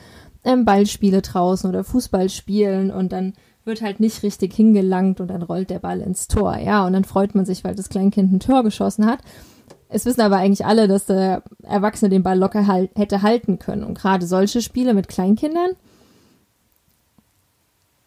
ähm, 0.48 0.64
Ballspiele 0.64 1.20
draußen 1.20 1.68
oder 1.68 1.84
Fußball 1.84 2.30
spielen 2.30 2.90
und 2.90 3.12
dann 3.12 3.34
wird 3.64 3.82
halt 3.82 4.00
nicht 4.00 4.22
richtig 4.22 4.54
hingelangt 4.54 5.20
und 5.20 5.28
dann 5.28 5.42
rollt 5.42 5.68
der 5.68 5.78
Ball 5.78 6.00
ins 6.00 6.26
Tor. 6.26 6.56
Ja, 6.56 6.86
und 6.86 6.94
dann 6.94 7.04
freut 7.04 7.34
man 7.34 7.44
sich, 7.44 7.64
weil 7.64 7.74
das 7.74 7.90
Kleinkind 7.90 8.32
ein 8.32 8.40
Tor 8.40 8.64
geschossen 8.64 9.04
hat. 9.04 9.20
Es 9.90 10.06
wissen 10.06 10.22
aber 10.22 10.36
eigentlich 10.36 10.64
alle, 10.64 10.88
dass 10.88 11.04
der 11.04 11.42
Erwachsene 11.62 12.08
den 12.08 12.22
Ball 12.22 12.38
locker 12.38 12.66
halt, 12.66 12.90
hätte 12.96 13.20
halten 13.20 13.58
können. 13.58 13.84
Und 13.84 13.98
gerade 13.98 14.26
solche 14.26 14.62
Spiele 14.62 14.94
mit 14.94 15.08
Kleinkindern, 15.08 15.72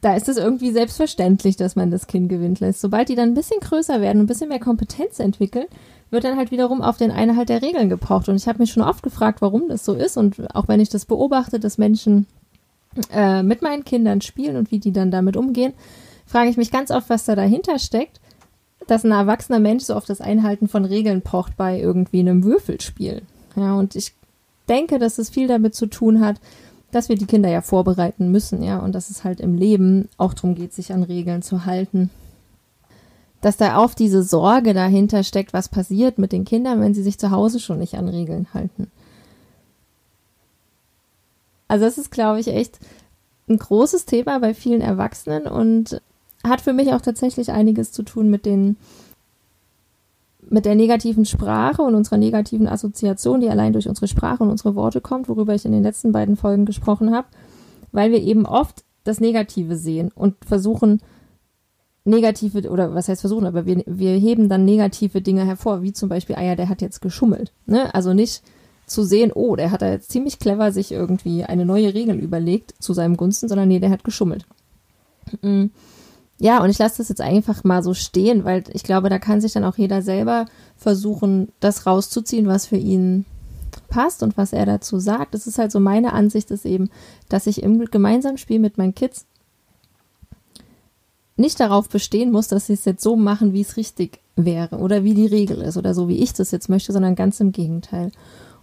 da 0.01 0.15
ist 0.15 0.27
es 0.27 0.37
irgendwie 0.37 0.71
selbstverständlich, 0.71 1.57
dass 1.57 1.75
man 1.75 1.91
das 1.91 2.07
Kind 2.07 2.29
gewinnt 2.29 2.59
lässt. 2.59 2.81
Sobald 2.81 3.09
die 3.09 3.15
dann 3.15 3.29
ein 3.29 3.35
bisschen 3.35 3.59
größer 3.59 4.01
werden 4.01 4.17
und 4.17 4.23
ein 4.25 4.27
bisschen 4.27 4.49
mehr 4.49 4.59
Kompetenz 4.59 5.19
entwickeln, 5.19 5.67
wird 6.11 6.25
dann 6.25 6.37
halt 6.37 6.51
wiederum 6.51 6.81
auf 6.81 6.97
den 6.97 7.09
Einhalt 7.09 7.49
der 7.49 7.61
Regeln 7.61 7.89
gebraucht. 7.89 8.29
Und 8.29 8.35
ich 8.35 8.47
habe 8.47 8.59
mich 8.59 8.71
schon 8.71 8.83
oft 8.83 9.01
gefragt, 9.01 9.41
warum 9.41 9.69
das 9.69 9.83
so 9.83 9.93
ist. 9.93 10.17
Und 10.17 10.53
auch 10.55 10.67
wenn 10.67 10.81
ich 10.81 10.89
das 10.89 11.05
beobachte, 11.05 11.59
dass 11.59 11.77
Menschen 11.77 12.27
äh, 13.11 13.41
mit 13.41 13.61
meinen 13.61 13.85
Kindern 13.85 14.21
spielen 14.21 14.57
und 14.57 14.71
wie 14.71 14.79
die 14.79 14.91
dann 14.91 15.09
damit 15.09 15.37
umgehen, 15.37 15.73
frage 16.25 16.49
ich 16.49 16.57
mich 16.57 16.71
ganz 16.71 16.91
oft, 16.91 17.09
was 17.09 17.25
da 17.25 17.35
dahinter 17.35 17.79
steckt, 17.79 18.19
dass 18.87 19.05
ein 19.05 19.11
erwachsener 19.11 19.59
Mensch 19.59 19.85
so 19.85 19.95
auf 19.95 20.05
das 20.05 20.21
Einhalten 20.21 20.67
von 20.67 20.85
Regeln 20.85 21.21
pocht 21.21 21.55
bei 21.55 21.79
irgendwie 21.79 22.19
einem 22.19 22.43
Würfelspiel. 22.43 23.21
Ja, 23.55 23.75
und 23.75 23.95
ich 23.95 24.13
denke, 24.67 24.99
dass 24.99 25.17
es 25.17 25.29
viel 25.29 25.47
damit 25.47 25.75
zu 25.75 25.85
tun 25.85 26.19
hat, 26.19 26.41
dass 26.91 27.07
wir 27.07 27.15
die 27.15 27.25
Kinder 27.25 27.49
ja 27.49 27.61
vorbereiten 27.61 28.31
müssen, 28.31 28.63
ja, 28.63 28.79
und 28.79 28.93
dass 28.93 29.09
es 29.09 29.23
halt 29.23 29.39
im 29.39 29.55
Leben 29.55 30.09
auch 30.17 30.33
darum 30.33 30.55
geht, 30.55 30.73
sich 30.73 30.91
an 30.91 31.03
Regeln 31.03 31.41
zu 31.41 31.65
halten 31.65 32.09
dass 33.41 33.57
da 33.57 33.83
oft 33.83 33.99
diese 33.99 34.23
Sorge 34.23 34.73
dahinter 34.73 35.23
steckt, 35.23 35.53
was 35.53 35.67
passiert 35.67 36.17
mit 36.19 36.31
den 36.31 36.45
Kindern, 36.45 36.79
wenn 36.79 36.93
sie 36.93 37.03
sich 37.03 37.17
zu 37.17 37.31
Hause 37.31 37.59
schon 37.59 37.79
nicht 37.79 37.95
an 37.95 38.07
Regeln 38.07 38.47
halten. 38.53 38.91
Also 41.67 41.85
das 41.85 41.97
ist, 41.97 42.11
glaube 42.11 42.39
ich, 42.39 42.47
echt 42.47 42.79
ein 43.49 43.57
großes 43.57 44.05
Thema 44.05 44.39
bei 44.39 44.53
vielen 44.53 44.81
Erwachsenen 44.81 45.47
und 45.47 46.01
hat 46.43 46.61
für 46.61 46.73
mich 46.73 46.93
auch 46.93 47.01
tatsächlich 47.01 47.51
einiges 47.51 47.91
zu 47.91 48.03
tun 48.03 48.29
mit 48.29 48.45
den 48.45 48.77
mit 50.49 50.65
der 50.65 50.75
negativen 50.75 51.23
Sprache 51.25 51.81
und 51.81 51.95
unserer 51.95 52.17
negativen 52.17 52.67
Assoziation, 52.67 53.39
die 53.39 53.49
allein 53.49 53.71
durch 53.71 53.87
unsere 53.87 54.07
Sprache 54.07 54.43
und 54.43 54.49
unsere 54.49 54.75
Worte 54.75 54.99
kommt, 54.99 55.29
worüber 55.29 55.55
ich 55.55 55.65
in 55.65 55.71
den 55.71 55.83
letzten 55.83 56.11
beiden 56.11 56.35
Folgen 56.35 56.65
gesprochen 56.65 57.13
habe, 57.13 57.27
weil 57.93 58.11
wir 58.11 58.21
eben 58.21 58.45
oft 58.45 58.83
das 59.05 59.21
Negative 59.21 59.77
sehen 59.77 60.11
und 60.13 60.35
versuchen, 60.43 61.01
negative, 62.03 62.69
oder 62.69 62.93
was 62.93 63.07
heißt 63.07 63.21
versuchen, 63.21 63.45
aber 63.45 63.65
wir, 63.65 63.83
wir 63.85 64.11
heben 64.17 64.49
dann 64.49 64.65
negative 64.65 65.21
Dinge 65.21 65.45
hervor, 65.45 65.81
wie 65.81 65.93
zum 65.93 66.09
Beispiel, 66.09 66.35
ah 66.35 66.43
ja, 66.43 66.55
der 66.55 66.69
hat 66.69 66.81
jetzt 66.81 67.01
geschummelt. 67.01 67.51
Ne? 67.65 67.93
Also 67.93 68.13
nicht 68.13 68.41
zu 68.87 69.03
sehen, 69.03 69.31
oh, 69.33 69.55
der 69.55 69.71
hat 69.71 69.81
da 69.81 69.89
jetzt 69.89 70.11
ziemlich 70.11 70.39
clever 70.39 70.71
sich 70.71 70.91
irgendwie 70.91 71.43
eine 71.43 71.65
neue 71.65 71.93
Regel 71.93 72.19
überlegt 72.19 72.73
zu 72.79 72.93
seinem 72.93 73.17
Gunsten, 73.17 73.47
sondern 73.47 73.67
nee, 73.67 73.79
der 73.79 73.89
hat 73.89 74.03
geschummelt. 74.03 74.45
Mm. 75.41 75.67
Ja, 76.39 76.63
und 76.63 76.71
ich 76.71 76.79
lasse 76.79 76.97
das 76.97 77.09
jetzt 77.09 77.21
einfach 77.21 77.63
mal 77.63 77.83
so 77.83 77.93
stehen, 77.93 78.45
weil 78.45 78.63
ich 78.73 78.81
glaube, 78.81 79.09
da 79.09 79.19
kann 79.19 79.41
sich 79.41 79.53
dann 79.53 79.63
auch 79.63 79.77
jeder 79.77 80.01
selber 80.01 80.47
versuchen, 80.75 81.49
das 81.59 81.85
rauszuziehen, 81.85 82.47
was 82.47 82.65
für 82.65 82.77
ihn 82.77 83.25
passt 83.89 84.23
und 84.23 84.37
was 84.37 84.51
er 84.51 84.65
dazu 84.65 84.97
sagt. 84.97 85.35
Das 85.35 85.45
ist 85.45 85.59
halt 85.59 85.71
so 85.71 85.79
meine 85.79 86.13
Ansicht, 86.13 86.49
ist 86.49 86.65
eben, 86.65 86.89
dass 87.29 87.45
ich 87.45 87.61
im 87.61 87.85
gemeinsamen 87.85 88.39
Spiel 88.39 88.57
mit 88.57 88.79
meinen 88.79 88.95
Kids 88.95 89.27
nicht 91.41 91.59
darauf 91.59 91.89
bestehen 91.89 92.31
muss, 92.31 92.47
dass 92.47 92.67
sie 92.67 92.73
es 92.73 92.85
jetzt 92.85 93.03
so 93.03 93.15
machen, 93.15 93.53
wie 93.53 93.61
es 93.61 93.77
richtig 93.77 94.19
wäre 94.35 94.77
oder 94.77 95.03
wie 95.03 95.13
die 95.13 95.25
Regel 95.25 95.61
ist 95.61 95.77
oder 95.77 95.93
so, 95.93 96.07
wie 96.07 96.17
ich 96.17 96.33
das 96.33 96.51
jetzt 96.51 96.69
möchte, 96.69 96.93
sondern 96.93 97.15
ganz 97.15 97.39
im 97.39 97.51
Gegenteil. 97.51 98.11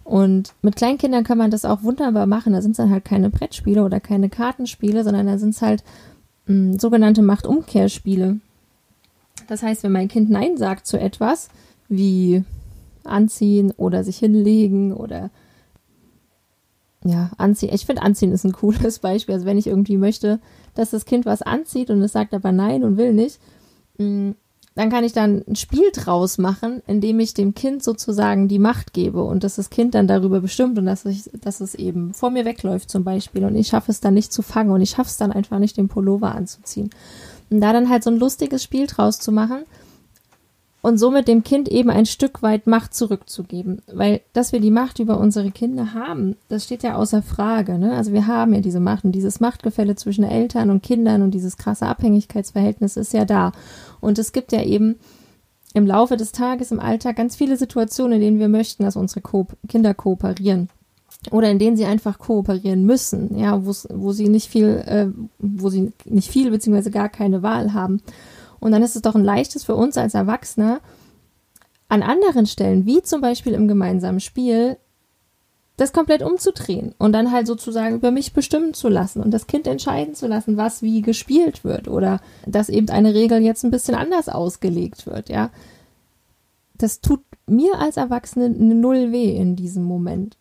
Und 0.03 0.53
mit 0.63 0.75
Kleinkindern 0.75 1.23
kann 1.23 1.37
man 1.37 1.51
das 1.51 1.65
auch 1.65 1.83
wunderbar 1.83 2.25
machen. 2.25 2.53
Da 2.53 2.63
sind 2.63 2.71
es 2.71 2.77
dann 2.77 2.89
halt 2.89 3.05
keine 3.05 3.29
Brettspiele 3.29 3.83
oder 3.83 3.99
keine 3.99 4.29
Kartenspiele, 4.29 5.03
sondern 5.03 5.27
da 5.27 5.37
sind 5.37 5.51
es 5.51 5.61
halt 5.61 5.83
mh, 6.47 6.53
hm, 6.55 6.79
sogenannte 6.79 7.21
Machtumkehrspiele. 7.21 8.39
Das 9.47 9.61
heißt, 9.61 9.83
wenn 9.83 9.91
mein 9.91 10.07
Kind 10.07 10.31
Nein 10.31 10.57
sagt 10.57 10.87
zu 10.87 10.99
etwas, 10.99 11.49
wie 11.89 12.43
anziehen 13.03 13.71
oder 13.77 14.03
sich 14.03 14.17
hinlegen 14.17 14.93
oder 14.93 15.29
ja, 17.03 17.31
anziehen. 17.37 17.73
Ich 17.73 17.85
finde, 17.85 18.01
anziehen 18.01 18.31
ist 18.31 18.43
ein 18.43 18.51
cooles 18.51 18.99
Beispiel. 18.99 19.35
Also 19.35 19.45
wenn 19.45 19.57
ich 19.57 19.67
irgendwie 19.67 19.97
möchte, 19.97 20.39
dass 20.75 20.91
das 20.91 21.05
Kind 21.05 21.25
was 21.25 21.41
anzieht 21.41 21.89
und 21.89 22.01
es 22.01 22.11
sagt 22.11 22.33
aber 22.33 22.51
nein 22.51 22.83
und 22.83 22.97
will 22.97 23.13
nicht, 23.13 23.39
mm, 23.97 24.31
dann 24.75 24.89
kann 24.89 25.03
ich 25.03 25.11
dann 25.11 25.43
ein 25.47 25.55
Spiel 25.55 25.91
draus 25.93 26.37
machen, 26.37 26.81
indem 26.87 27.19
ich 27.19 27.33
dem 27.33 27.53
Kind 27.53 27.83
sozusagen 27.83 28.47
die 28.47 28.59
Macht 28.59 28.93
gebe 28.93 29.23
und 29.23 29.43
dass 29.43 29.55
das 29.55 29.69
Kind 29.69 29.93
dann 29.93 30.07
darüber 30.07 30.39
bestimmt 30.39 30.77
und 30.77 30.85
dass, 30.85 31.05
ich, 31.05 31.29
dass 31.33 31.59
es 31.59 31.75
eben 31.75 32.13
vor 32.13 32.29
mir 32.29 32.45
wegläuft 32.45 32.89
zum 32.89 33.03
Beispiel 33.03 33.43
und 33.43 33.55
ich 33.55 33.67
schaffe 33.67 33.91
es 33.91 33.99
dann 33.99 34.13
nicht 34.13 34.31
zu 34.31 34.41
fangen 34.41 34.71
und 34.71 34.81
ich 34.81 34.91
schaffe 34.91 35.09
es 35.09 35.17
dann 35.17 35.31
einfach 35.31 35.59
nicht, 35.59 35.75
den 35.75 35.89
Pullover 35.89 36.33
anzuziehen. 36.33 36.91
Und 37.49 37.61
da 37.61 37.73
dann 37.73 37.89
halt 37.89 38.03
so 38.03 38.09
ein 38.09 38.19
lustiges 38.19 38.63
Spiel 38.63 38.87
draus 38.87 39.19
zu 39.19 39.31
machen 39.31 39.63
und 40.81 40.97
somit 40.97 41.27
dem 41.27 41.43
Kind 41.43 41.67
eben 41.67 41.89
ein 41.89 42.05
Stück 42.05 42.41
weit 42.41 42.65
Macht 42.65 42.93
zurückzugeben. 42.93 43.81
Weil, 43.91 44.21
dass 44.31 44.53
wir 44.53 44.61
die 44.61 44.71
Macht 44.71 44.99
über 44.99 45.19
unsere 45.19 45.51
Kinder 45.51 45.93
haben, 45.93 46.37
das 46.47 46.63
steht 46.63 46.83
ja 46.83 46.95
außer 46.95 47.21
Frage. 47.21 47.77
Ne? 47.77 47.93
Also 47.93 48.13
wir 48.13 48.27
haben 48.27 48.53
ja 48.53 48.61
diese 48.61 48.79
Macht 48.79 49.03
und 49.03 49.11
dieses 49.11 49.39
Machtgefälle 49.41 49.95
zwischen 49.95 50.23
Eltern 50.23 50.69
und 50.69 50.81
Kindern 50.81 51.21
und 51.21 51.31
dieses 51.31 51.57
krasse 51.57 51.85
Abhängigkeitsverhältnis 51.85 52.95
ist 52.95 53.13
ja 53.13 53.25
da. 53.25 53.51
Und 53.99 54.19
es 54.19 54.31
gibt 54.31 54.53
ja 54.53 54.63
eben 54.63 54.95
im 55.73 55.85
Laufe 55.85 56.17
des 56.17 56.31
Tages 56.31 56.71
im 56.71 56.79
Alltag 56.79 57.17
ganz 57.17 57.35
viele 57.35 57.57
Situationen, 57.57 58.13
in 58.13 58.21
denen 58.21 58.39
wir 58.39 58.49
möchten, 58.49 58.83
dass 58.83 58.95
unsere 58.95 59.21
Ko 59.21 59.47
Kinder 59.67 59.93
kooperieren 59.93 60.69
oder 61.31 61.51
in 61.51 61.59
denen 61.59 61.75
sie 61.75 61.85
einfach 61.85 62.17
kooperieren 62.17 62.85
müssen, 62.85 63.37
ja, 63.37 63.61
wo 63.65 64.11
sie 64.13 64.29
nicht 64.29 64.49
viel, 64.49 64.81
äh, 64.85 65.07
wo 65.37 65.69
sie 65.69 65.91
nicht 66.05 66.29
viel 66.29 66.49
beziehungsweise 66.49 66.91
gar 66.91 67.09
keine 67.09 67.43
Wahl 67.43 67.73
haben. 67.73 68.01
Und 68.59 68.71
dann 68.71 68.83
ist 68.83 68.95
es 68.95 69.01
doch 69.01 69.15
ein 69.15 69.23
leichtes 69.23 69.63
für 69.63 69.75
uns 69.75 69.97
als 69.97 70.13
Erwachsene, 70.13 70.81
an 71.87 72.03
anderen 72.03 72.45
Stellen, 72.45 72.85
wie 72.85 73.01
zum 73.01 73.21
Beispiel 73.21 73.53
im 73.53 73.67
gemeinsamen 73.67 74.19
Spiel, 74.19 74.77
das 75.79 75.93
komplett 75.93 76.21
umzudrehen 76.21 76.93
und 76.97 77.13
dann 77.13 77.31
halt 77.31 77.47
sozusagen 77.47 77.95
über 77.95 78.11
mich 78.11 78.33
bestimmen 78.33 78.73
zu 78.73 78.89
lassen 78.89 79.23
und 79.23 79.31
das 79.31 79.47
Kind 79.47 79.65
entscheiden 79.65 80.13
zu 80.13 80.27
lassen, 80.27 80.57
was 80.57 80.81
wie 80.81 81.01
gespielt 81.01 81.63
wird 81.63 81.87
oder 81.87 82.19
dass 82.45 82.69
eben 82.69 82.89
eine 82.89 83.13
Regel 83.13 83.41
jetzt 83.41 83.63
ein 83.63 83.71
bisschen 83.71 83.95
anders 83.95 84.29
ausgelegt 84.29 85.07
wird, 85.07 85.29
ja. 85.29 85.51
Das 86.77 87.01
tut 87.01 87.21
mir 87.45 87.79
als 87.79 87.97
Erwachsene 87.97 88.49
null 88.49 89.11
weh 89.11 89.35
in 89.35 89.55
diesem 89.55 89.83
Moment. 89.83 90.37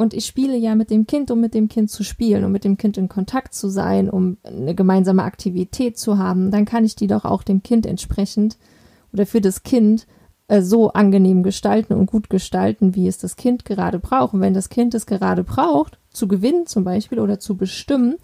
Und 0.00 0.14
ich 0.14 0.24
spiele 0.24 0.56
ja 0.56 0.74
mit 0.76 0.88
dem 0.88 1.06
Kind, 1.06 1.30
um 1.30 1.42
mit 1.42 1.52
dem 1.52 1.68
Kind 1.68 1.90
zu 1.90 2.04
spielen, 2.04 2.42
um 2.46 2.52
mit 2.52 2.64
dem 2.64 2.78
Kind 2.78 2.96
in 2.96 3.10
Kontakt 3.10 3.52
zu 3.52 3.68
sein, 3.68 4.08
um 4.08 4.38
eine 4.42 4.74
gemeinsame 4.74 5.24
Aktivität 5.24 5.98
zu 5.98 6.16
haben. 6.16 6.50
Dann 6.50 6.64
kann 6.64 6.86
ich 6.86 6.96
die 6.96 7.06
doch 7.06 7.26
auch 7.26 7.42
dem 7.42 7.62
Kind 7.62 7.84
entsprechend 7.84 8.56
oder 9.12 9.26
für 9.26 9.42
das 9.42 9.62
Kind 9.62 10.06
äh, 10.48 10.62
so 10.62 10.94
angenehm 10.94 11.42
gestalten 11.42 11.92
und 11.92 12.06
gut 12.06 12.30
gestalten, 12.30 12.94
wie 12.94 13.08
es 13.08 13.18
das 13.18 13.36
Kind 13.36 13.66
gerade 13.66 13.98
braucht. 13.98 14.32
Und 14.32 14.40
wenn 14.40 14.54
das 14.54 14.70
Kind 14.70 14.94
es 14.94 15.04
gerade 15.04 15.44
braucht, 15.44 15.98
zu 16.08 16.28
gewinnen 16.28 16.64
zum 16.64 16.82
Beispiel 16.82 17.20
oder 17.20 17.38
zu 17.38 17.58
bestimmen, 17.58 18.16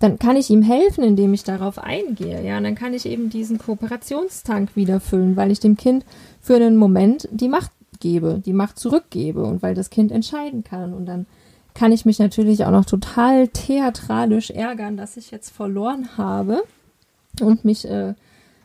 dann 0.00 0.18
kann 0.18 0.36
ich 0.36 0.50
ihm 0.50 0.60
helfen, 0.60 1.02
indem 1.02 1.32
ich 1.32 1.44
darauf 1.44 1.78
eingehe. 1.78 2.44
Ja, 2.44 2.58
und 2.58 2.64
dann 2.64 2.74
kann 2.74 2.92
ich 2.92 3.06
eben 3.06 3.30
diesen 3.30 3.56
Kooperationstank 3.56 4.76
wieder 4.76 5.00
füllen, 5.00 5.34
weil 5.36 5.50
ich 5.50 5.60
dem 5.60 5.78
Kind 5.78 6.04
für 6.42 6.56
einen 6.56 6.76
Moment 6.76 7.26
die 7.32 7.48
Macht 7.48 7.72
gebe, 8.00 8.40
die 8.44 8.52
Macht 8.52 8.78
zurückgebe 8.78 9.44
und 9.44 9.62
weil 9.62 9.74
das 9.74 9.90
Kind 9.90 10.10
entscheiden 10.10 10.64
kann. 10.64 10.92
Und 10.92 11.06
dann 11.06 11.26
kann 11.74 11.92
ich 11.92 12.04
mich 12.04 12.18
natürlich 12.18 12.64
auch 12.64 12.70
noch 12.70 12.84
total 12.84 13.48
theatralisch 13.48 14.50
ärgern, 14.50 14.96
dass 14.96 15.16
ich 15.16 15.30
jetzt 15.30 15.50
verloren 15.50 16.16
habe 16.16 16.62
und 17.40 17.64
mich, 17.64 17.88
äh, 17.88 18.14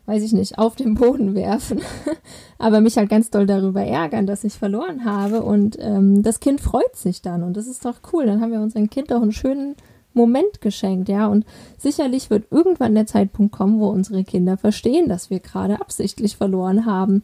weiß 0.06 0.24
ich 0.24 0.34
nicht, 0.34 0.58
auf 0.58 0.76
den 0.76 0.96
Boden 0.96 1.36
werfen, 1.36 1.82
aber 2.58 2.82
mich 2.82 2.98
halt 2.98 3.10
ganz 3.10 3.30
doll 3.30 3.46
darüber 3.46 3.84
ärgern, 3.84 4.26
dass 4.26 4.44
ich 4.44 4.54
verloren 4.54 5.06
habe. 5.06 5.44
Und 5.44 5.78
ähm, 5.80 6.24
das 6.24 6.40
Kind 6.40 6.62
freut 6.62 6.96
sich 6.96 7.22
dann 7.22 7.44
und 7.44 7.56
das 7.56 7.68
ist 7.68 7.86
doch 7.86 7.98
cool. 8.12 8.26
Dann 8.26 8.42
haben 8.42 8.52
wir 8.52 8.62
unserem 8.62 8.90
Kind 8.90 9.12
doch 9.12 9.22
einen 9.22 9.32
schönen 9.32 9.76
Moment 10.14 10.62
geschenkt, 10.62 11.10
ja. 11.10 11.28
Und 11.28 11.46
sicherlich 11.78 12.30
wird 12.30 12.46
irgendwann 12.50 12.96
der 12.96 13.06
Zeitpunkt 13.06 13.54
kommen, 13.54 13.80
wo 13.80 13.90
unsere 13.90 14.24
Kinder 14.24 14.58
verstehen, 14.58 15.10
dass 15.10 15.30
wir 15.30 15.40
gerade 15.40 15.82
absichtlich 15.82 16.38
verloren 16.38 16.86
haben 16.86 17.22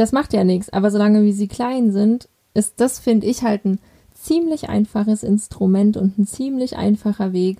das 0.00 0.12
macht 0.12 0.32
ja 0.32 0.44
nichts, 0.44 0.72
aber 0.72 0.90
solange 0.90 1.22
wie 1.24 1.32
sie 1.32 1.46
klein 1.46 1.92
sind, 1.92 2.26
ist 2.54 2.80
das, 2.80 2.98
finde 2.98 3.26
ich, 3.26 3.42
halt 3.42 3.66
ein 3.66 3.80
ziemlich 4.14 4.70
einfaches 4.70 5.22
Instrument 5.22 5.98
und 5.98 6.18
ein 6.18 6.26
ziemlich 6.26 6.78
einfacher 6.78 7.34
Weg, 7.34 7.58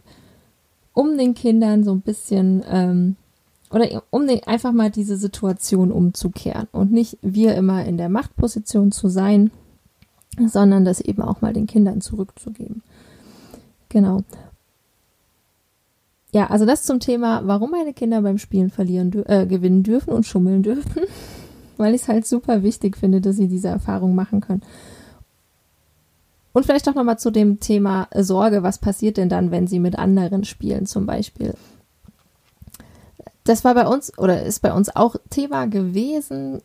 um 0.95 1.19
den 1.19 1.35
Kindern 1.35 1.85
so 1.85 1.93
ein 1.93 2.01
bisschen 2.01 2.65
ähm, 2.67 3.17
oder 3.71 4.03
um 4.09 4.27
den, 4.27 4.43
einfach 4.45 4.73
mal 4.73 4.91
diese 4.91 5.19
Situation 5.19 5.93
umzukehren 5.93 6.67
und 6.73 6.93
nicht 6.93 7.19
wir 7.21 7.55
immer 7.57 7.85
in 7.85 7.99
der 7.99 8.09
Machtposition 8.09 8.91
zu 8.91 9.09
sein, 9.09 9.51
sondern 10.43 10.87
das 10.87 11.03
eben 11.03 11.21
auch 11.21 11.43
mal 11.43 11.53
den 11.53 11.67
Kindern 11.67 12.01
zurückzugeben. 12.01 12.83
Genau. 13.91 14.23
Ja, 16.33 16.47
also 16.47 16.65
das 16.65 16.85
zum 16.85 17.01
Thema, 17.01 17.43
warum 17.45 17.73
meine 17.73 17.93
Kinder 17.93 18.23
beim 18.23 18.39
Spielen 18.39 18.71
verlieren, 18.71 19.13
äh, 19.27 19.47
gewinnen 19.47 19.83
dürfen 19.83 20.15
und 20.15 20.25
schummeln 20.25 20.63
dürfen 20.63 21.03
weil 21.81 21.95
ich 21.95 22.03
es 22.03 22.09
halt 22.09 22.27
super 22.27 22.63
wichtig 22.63 22.97
finde, 22.97 23.21
dass 23.21 23.37
sie 23.37 23.49
diese 23.49 23.69
Erfahrung 23.69 24.15
machen 24.15 24.41
können. 24.41 24.63
Und 26.53 26.67
vielleicht 26.67 26.89
auch 26.89 26.95
nochmal 26.95 27.19
zu 27.19 27.31
dem 27.31 27.61
Thema 27.61 28.09
Sorge, 28.15 28.63
was 28.63 28.79
passiert 28.79 29.17
denn 29.17 29.29
dann, 29.29 29.51
wenn 29.51 29.67
sie 29.67 29.79
mit 29.79 29.99
anderen 29.99 30.45
spielen 30.45 30.87
zum 30.87 31.07
Beispiel. 31.07 31.55
Das 33.45 33.65
war 33.65 33.75
bei 33.75 33.87
uns 33.87 34.17
oder 34.19 34.43
ist 34.43 34.61
bei 34.61 34.73
uns 34.73 34.95
auch 34.95 35.17
Thema 35.31 35.67
gewesen 35.67 36.61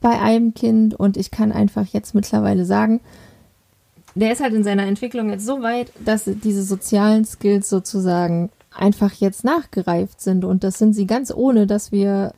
bei 0.00 0.20
einem 0.20 0.54
Kind 0.54 0.94
und 0.94 1.16
ich 1.16 1.30
kann 1.30 1.52
einfach 1.52 1.86
jetzt 1.86 2.14
mittlerweile 2.14 2.64
sagen, 2.64 3.00
der 4.14 4.32
ist 4.32 4.42
halt 4.42 4.52
in 4.52 4.64
seiner 4.64 4.86
Entwicklung 4.86 5.30
jetzt 5.30 5.46
so 5.46 5.62
weit, 5.62 5.92
dass 6.04 6.24
diese 6.24 6.64
sozialen 6.64 7.24
Skills 7.24 7.68
sozusagen 7.70 8.50
einfach 8.74 9.12
jetzt 9.12 9.44
nachgereift 9.44 10.20
sind 10.20 10.44
und 10.44 10.64
das 10.64 10.78
sind 10.78 10.92
sie 10.92 11.06
ganz 11.06 11.32
ohne, 11.32 11.66
dass 11.66 11.92
wir 11.92 12.32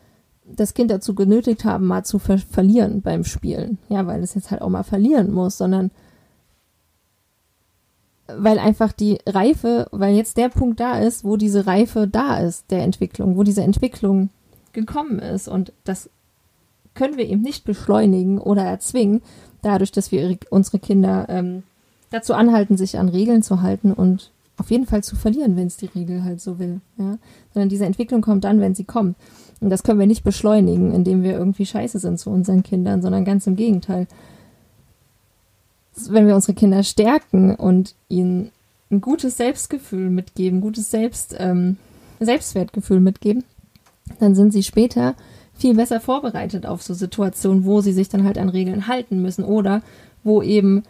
das 0.46 0.74
Kind 0.74 0.90
dazu 0.90 1.14
genötigt 1.14 1.64
haben, 1.64 1.86
mal 1.86 2.04
zu 2.04 2.18
ver 2.18 2.38
verlieren 2.38 3.02
beim 3.02 3.24
Spielen. 3.24 3.78
Ja, 3.88 4.06
weil 4.06 4.22
es 4.22 4.34
jetzt 4.34 4.50
halt 4.50 4.62
auch 4.62 4.68
mal 4.68 4.82
verlieren 4.82 5.32
muss, 5.32 5.56
sondern 5.58 5.90
weil 8.26 8.58
einfach 8.58 8.92
die 8.92 9.18
Reife, 9.26 9.86
weil 9.90 10.14
jetzt 10.14 10.36
der 10.36 10.48
Punkt 10.48 10.80
da 10.80 10.98
ist, 10.98 11.24
wo 11.24 11.36
diese 11.36 11.66
Reife 11.66 12.08
da 12.08 12.38
ist, 12.38 12.70
der 12.70 12.82
Entwicklung, 12.82 13.36
wo 13.36 13.42
diese 13.42 13.62
Entwicklung 13.62 14.30
gekommen 14.72 15.18
ist. 15.18 15.46
Und 15.48 15.72
das 15.84 16.08
können 16.94 17.16
wir 17.16 17.28
eben 17.28 17.42
nicht 17.42 17.64
beschleunigen 17.64 18.38
oder 18.38 18.62
erzwingen, 18.62 19.20
dadurch, 19.62 19.92
dass 19.92 20.10
wir 20.10 20.38
unsere 20.50 20.78
Kinder 20.78 21.26
ähm, 21.28 21.64
dazu 22.10 22.34
anhalten, 22.34 22.76
sich 22.76 22.98
an 22.98 23.08
Regeln 23.08 23.42
zu 23.42 23.60
halten 23.60 23.92
und 23.92 24.30
auf 24.56 24.70
jeden 24.70 24.86
Fall 24.86 25.02
zu 25.02 25.16
verlieren, 25.16 25.56
wenn 25.56 25.66
es 25.66 25.76
die 25.76 25.86
Regel 25.86 26.22
halt 26.24 26.40
so 26.40 26.58
will. 26.58 26.80
Ja? 26.96 27.18
Sondern 27.52 27.68
diese 27.68 27.86
Entwicklung 27.86 28.22
kommt 28.22 28.44
dann, 28.44 28.60
wenn 28.60 28.74
sie 28.74 28.84
kommt. 28.84 29.16
Und 29.60 29.70
das 29.70 29.82
können 29.82 30.00
wir 30.00 30.06
nicht 30.06 30.24
beschleunigen, 30.24 30.92
indem 30.92 31.22
wir 31.22 31.32
irgendwie 31.32 31.66
scheiße 31.66 31.98
sind 31.98 32.18
zu 32.18 32.30
unseren 32.30 32.62
Kindern, 32.62 33.02
sondern 33.02 33.24
ganz 33.24 33.46
im 33.46 33.56
Gegenteil. 33.56 34.06
Wenn 36.08 36.26
wir 36.26 36.34
unsere 36.34 36.54
Kinder 36.54 36.82
stärken 36.82 37.54
und 37.54 37.94
ihnen 38.08 38.50
ein 38.90 39.00
gutes 39.00 39.36
Selbstgefühl 39.36 40.10
mitgeben, 40.10 40.60
gutes 40.60 40.90
Selbst, 40.90 41.34
ähm, 41.38 41.76
Selbstwertgefühl 42.20 43.00
mitgeben, 43.00 43.44
dann 44.18 44.34
sind 44.34 44.52
sie 44.52 44.62
später 44.62 45.14
viel 45.54 45.74
besser 45.74 46.00
vorbereitet 46.00 46.66
auf 46.66 46.82
so 46.82 46.94
Situationen, 46.94 47.64
wo 47.64 47.80
sie 47.80 47.92
sich 47.92 48.08
dann 48.08 48.24
halt 48.24 48.38
an 48.38 48.48
Regeln 48.48 48.88
halten 48.88 49.22
müssen 49.22 49.44
oder 49.44 49.82
wo 50.24 50.42
eben 50.42 50.82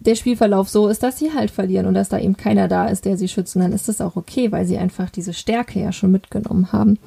der 0.00 0.16
Spielverlauf 0.16 0.68
so 0.68 0.88
ist, 0.88 1.02
dass 1.02 1.18
sie 1.18 1.32
halt 1.32 1.50
verlieren 1.50 1.86
und 1.86 1.94
dass 1.94 2.08
da 2.08 2.18
eben 2.18 2.36
keiner 2.36 2.68
da 2.68 2.86
ist, 2.86 3.04
der 3.04 3.16
sie 3.16 3.28
schützt. 3.28 3.56
Und 3.56 3.62
dann 3.62 3.72
ist 3.72 3.88
das 3.88 4.00
auch 4.00 4.16
okay, 4.16 4.52
weil 4.52 4.66
sie 4.66 4.76
einfach 4.76 5.08
diese 5.10 5.32
Stärke 5.32 5.80
ja 5.80 5.92
schon 5.92 6.10
mitgenommen 6.10 6.72
haben. 6.72 6.98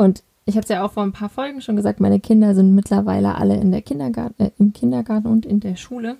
Und 0.00 0.22
ich 0.46 0.56
habe 0.56 0.62
es 0.62 0.70
ja 0.70 0.82
auch 0.82 0.92
vor 0.92 1.02
ein 1.02 1.12
paar 1.12 1.28
Folgen 1.28 1.60
schon 1.60 1.76
gesagt, 1.76 2.00
meine 2.00 2.20
Kinder 2.20 2.54
sind 2.54 2.74
mittlerweile 2.74 3.34
alle 3.34 3.56
in 3.56 3.70
der 3.70 3.82
Kindergarten, 3.82 4.44
äh, 4.44 4.50
im 4.58 4.72
Kindergarten 4.72 5.26
und 5.26 5.44
in 5.44 5.60
der 5.60 5.76
Schule. 5.76 6.16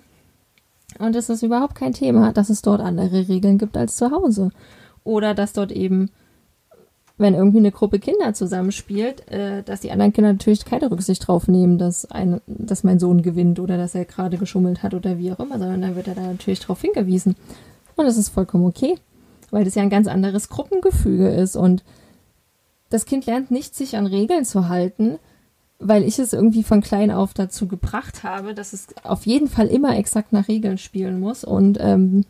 Und 0.99 1.15
es 1.15 1.29
ist 1.31 1.41
überhaupt 1.41 1.73
kein 1.73 1.91
Thema, 1.91 2.31
dass 2.31 2.51
es 2.51 2.61
dort 2.61 2.79
andere 2.79 3.27
Regeln 3.27 3.57
gibt 3.57 3.75
als 3.75 3.95
zu 3.95 4.11
Hause. 4.11 4.51
Oder 5.03 5.33
dass 5.33 5.53
dort 5.53 5.71
eben, 5.71 6.11
wenn 7.17 7.33
irgendwie 7.33 7.57
eine 7.57 7.71
Gruppe 7.71 7.97
Kinder 7.97 8.35
zusammenspielt, 8.35 9.27
äh, 9.31 9.63
dass 9.63 9.79
die 9.79 9.89
anderen 9.89 10.13
Kinder 10.13 10.31
natürlich 10.31 10.63
keine 10.63 10.91
Rücksicht 10.91 11.27
drauf 11.27 11.47
nehmen, 11.47 11.79
dass, 11.79 12.05
ein, 12.05 12.39
dass 12.45 12.83
mein 12.83 12.99
Sohn 12.99 13.23
gewinnt 13.23 13.59
oder 13.59 13.77
dass 13.77 13.95
er 13.95 14.05
gerade 14.05 14.37
geschummelt 14.37 14.83
hat 14.83 14.93
oder 14.93 15.17
wie 15.17 15.31
auch 15.31 15.39
immer, 15.39 15.57
sondern 15.57 15.81
dann 15.81 15.95
wird 15.95 16.07
er 16.07 16.13
da 16.13 16.21
natürlich 16.21 16.59
drauf 16.59 16.81
hingewiesen. 16.81 17.35
Und 17.95 18.05
das 18.05 18.17
ist 18.17 18.29
vollkommen 18.29 18.67
okay, 18.67 18.93
weil 19.49 19.65
das 19.65 19.73
ja 19.73 19.81
ein 19.81 19.89
ganz 19.89 20.07
anderes 20.07 20.49
Gruppengefüge 20.49 21.29
ist 21.29 21.55
und 21.55 21.83
das 22.91 23.05
Kind 23.05 23.25
lernt 23.25 23.49
nicht, 23.49 23.73
sich 23.73 23.97
an 23.97 24.05
Regeln 24.05 24.45
zu 24.45 24.69
halten, 24.69 25.17
weil 25.79 26.03
ich 26.03 26.19
es 26.19 26.33
irgendwie 26.33 26.61
von 26.61 26.81
klein 26.81 27.09
auf 27.09 27.33
dazu 27.33 27.67
gebracht 27.67 28.23
habe, 28.23 28.53
dass 28.53 28.73
es 28.73 28.87
auf 29.03 29.25
jeden 29.25 29.47
Fall 29.47 29.67
immer 29.67 29.97
exakt 29.97 30.33
nach 30.33 30.47
Regeln 30.47 30.77
spielen 30.77 31.19
muss. 31.19 31.43
Und 31.43 31.79
ähm, 31.81 32.25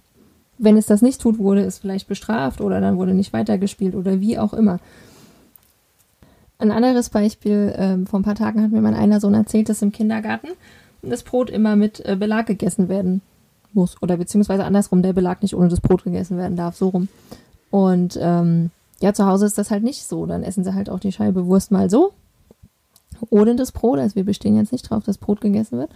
wenn 0.58 0.78
es 0.78 0.86
das 0.86 1.02
nicht 1.02 1.20
tut, 1.20 1.40
wurde 1.40 1.62
es 1.62 1.80
vielleicht 1.80 2.08
bestraft 2.08 2.62
oder 2.62 2.80
dann 2.80 2.98
wurde 2.98 3.14
nicht 3.14 3.34
weitergespielt 3.34 3.96
oder 3.96 4.22
wie 4.22 4.38
auch 4.38 4.54
immer. 4.54 4.80
Ein 6.60 6.72
anderes 6.72 7.10
Beispiel, 7.10 7.74
ähm, 7.76 8.06
vor 8.06 8.20
ein 8.20 8.24
paar 8.24 8.36
Tagen 8.36 8.62
hat 8.62 8.72
mir 8.72 8.82
mein 8.82 8.94
einer 8.94 9.20
Sohn 9.20 9.34
erzählt, 9.34 9.68
dass 9.68 9.82
im 9.82 9.92
Kindergarten 9.92 10.50
das 11.02 11.24
Brot 11.24 11.50
immer 11.50 11.76
mit 11.76 12.06
äh, 12.06 12.16
Belag 12.16 12.46
gegessen 12.46 12.88
werden 12.88 13.22
muss. 13.74 14.00
Oder 14.04 14.18
beziehungsweise 14.18 14.64
andersrum, 14.64 15.02
der 15.02 15.14
Belag 15.14 15.42
nicht 15.42 15.56
ohne 15.56 15.70
das 15.70 15.82
Brot 15.82 16.04
gegessen 16.04 16.38
werden 16.38 16.56
darf, 16.56 16.78
so 16.78 16.90
rum. 16.90 17.08
Und 17.72 18.20
ähm, 18.22 18.70
ja, 19.02 19.14
zu 19.14 19.26
Hause 19.26 19.46
ist 19.46 19.58
das 19.58 19.72
halt 19.72 19.84
nicht 19.84 20.06
so. 20.06 20.26
Dann 20.26 20.44
essen 20.44 20.64
sie 20.64 20.74
halt 20.74 20.90
auch 20.90 21.00
die 21.00 21.12
Scheibe 21.12 21.48
Wurst 21.48 21.72
mal 21.72 21.90
so, 21.90 22.14
ohne 23.30 23.56
das 23.56 23.72
Brot. 23.72 24.00
Also 24.00 24.16
wir 24.16 24.24
bestehen 24.24 24.56
jetzt 24.56 24.72
nicht 24.72 24.90
drauf, 24.90 25.04
dass 25.04 25.18
Brot 25.18 25.42
gegessen 25.42 25.80
wird. 25.80 25.92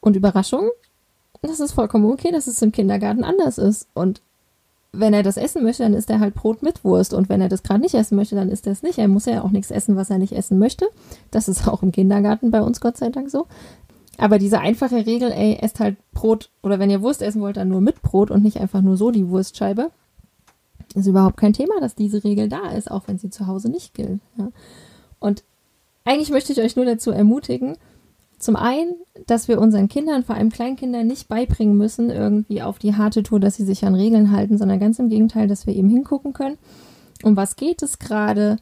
Und 0.00 0.16
Überraschung, 0.16 0.70
das 1.42 1.60
ist 1.60 1.72
vollkommen 1.72 2.10
okay, 2.10 2.30
dass 2.30 2.46
es 2.46 2.62
im 2.62 2.72
Kindergarten 2.72 3.24
anders 3.24 3.58
ist. 3.58 3.88
Und 3.94 4.22
wenn 4.92 5.12
er 5.12 5.24
das 5.24 5.36
essen 5.36 5.64
möchte, 5.64 5.82
dann 5.82 5.94
isst 5.94 6.08
er 6.08 6.20
halt 6.20 6.34
Brot 6.34 6.62
mit 6.62 6.84
Wurst. 6.84 7.14
Und 7.14 7.28
wenn 7.28 7.40
er 7.40 7.48
das 7.48 7.64
gerade 7.64 7.80
nicht 7.80 7.94
essen 7.94 8.16
möchte, 8.16 8.36
dann 8.36 8.48
isst 8.48 8.66
er 8.66 8.72
es 8.72 8.82
nicht. 8.82 8.98
Er 8.98 9.08
muss 9.08 9.26
ja 9.26 9.42
auch 9.42 9.50
nichts 9.50 9.72
essen, 9.72 9.96
was 9.96 10.10
er 10.10 10.18
nicht 10.18 10.32
essen 10.32 10.58
möchte. 10.58 10.86
Das 11.32 11.48
ist 11.48 11.66
auch 11.68 11.82
im 11.82 11.90
Kindergarten 11.90 12.50
bei 12.50 12.62
uns 12.62 12.80
Gott 12.80 12.96
sei 12.96 13.10
Dank 13.10 13.30
so. 13.30 13.46
Aber 14.18 14.38
diese 14.38 14.60
einfache 14.60 15.06
Regel, 15.06 15.32
ey, 15.32 15.58
esst 15.60 15.80
halt 15.80 15.96
Brot 16.12 16.50
oder 16.62 16.78
wenn 16.78 16.90
ihr 16.90 17.02
Wurst 17.02 17.20
essen 17.20 17.42
wollt, 17.42 17.56
dann 17.56 17.68
nur 17.68 17.80
mit 17.80 18.00
Brot 18.02 18.30
und 18.30 18.44
nicht 18.44 18.60
einfach 18.60 18.80
nur 18.80 18.96
so 18.96 19.10
die 19.10 19.28
Wurstscheibe, 19.28 19.90
ist 20.94 21.06
überhaupt 21.06 21.36
kein 21.36 21.52
Thema, 21.52 21.80
dass 21.80 21.94
diese 21.94 22.24
Regel 22.24 22.48
da 22.48 22.70
ist, 22.70 22.90
auch 22.90 23.02
wenn 23.06 23.18
sie 23.18 23.30
zu 23.30 23.46
Hause 23.46 23.68
nicht 23.68 23.94
gilt. 23.94 24.20
Ja. 24.36 24.50
Und 25.18 25.44
eigentlich 26.04 26.30
möchte 26.30 26.52
ich 26.52 26.60
euch 26.60 26.76
nur 26.76 26.84
dazu 26.84 27.10
ermutigen, 27.10 27.76
zum 28.38 28.56
einen, 28.56 28.94
dass 29.26 29.48
wir 29.48 29.60
unseren 29.60 29.88
Kindern, 29.88 30.22
vor 30.22 30.34
allem 30.34 30.50
Kleinkindern, 30.50 31.06
nicht 31.06 31.28
beibringen 31.28 31.78
müssen, 31.78 32.10
irgendwie 32.10 32.60
auf 32.62 32.78
die 32.78 32.94
harte 32.94 33.22
Tour, 33.22 33.40
dass 33.40 33.56
sie 33.56 33.64
sich 33.64 33.86
an 33.86 33.94
Regeln 33.94 34.32
halten, 34.32 34.58
sondern 34.58 34.78
ganz 34.78 34.98
im 34.98 35.08
Gegenteil, 35.08 35.48
dass 35.48 35.66
wir 35.66 35.74
eben 35.74 35.88
hingucken 35.88 36.34
können. 36.34 36.58
Um 37.22 37.36
was 37.36 37.56
geht 37.56 37.82
es 37.82 37.98
gerade? 37.98 38.58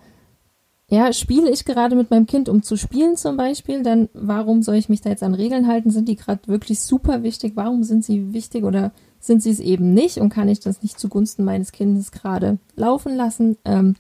Ja, 0.89 1.13
spiele 1.13 1.51
ich 1.51 1.65
gerade 1.65 1.97
mit 1.97 2.11
meinem 2.11 2.27
Kind, 2.27 2.49
um 2.49 2.63
zu 2.63 2.77
spielen 2.77 3.17
zum 3.17 3.37
Beispiel, 3.37 3.83
dann 3.83 4.09
warum 4.13 4.63
soll 4.63 4.77
ich 4.77 4.89
mich 4.89 5.01
da 5.01 5.11
jetzt 5.11 5.23
an 5.23 5.35
Regeln 5.35 5.67
halten? 5.67 5.91
Sind 5.91 6.09
die 6.09 6.17
gerade 6.17 6.47
wirklich 6.47 6.81
super 6.81 7.23
wichtig? 7.23 7.53
Warum 7.57 7.83
sind 7.83 8.05
sie 8.05 8.33
wichtig 8.33 8.63
oder 8.63 8.93
sind 9.23 9.43
sie 9.43 9.51
es 9.51 9.61
eben 9.61 9.95
nicht? 9.95 10.19
Und 10.19 10.29
kann 10.29 10.49
ich 10.49 10.61
das 10.61 10.83
nicht 10.83 10.99
zugunsten 10.99 11.45
meines 11.45 11.73
Kindes 11.73 12.13
gerade 12.13 12.59
laufen 12.77 13.17
lassen? 13.17 13.57
Ähm, 13.65 13.97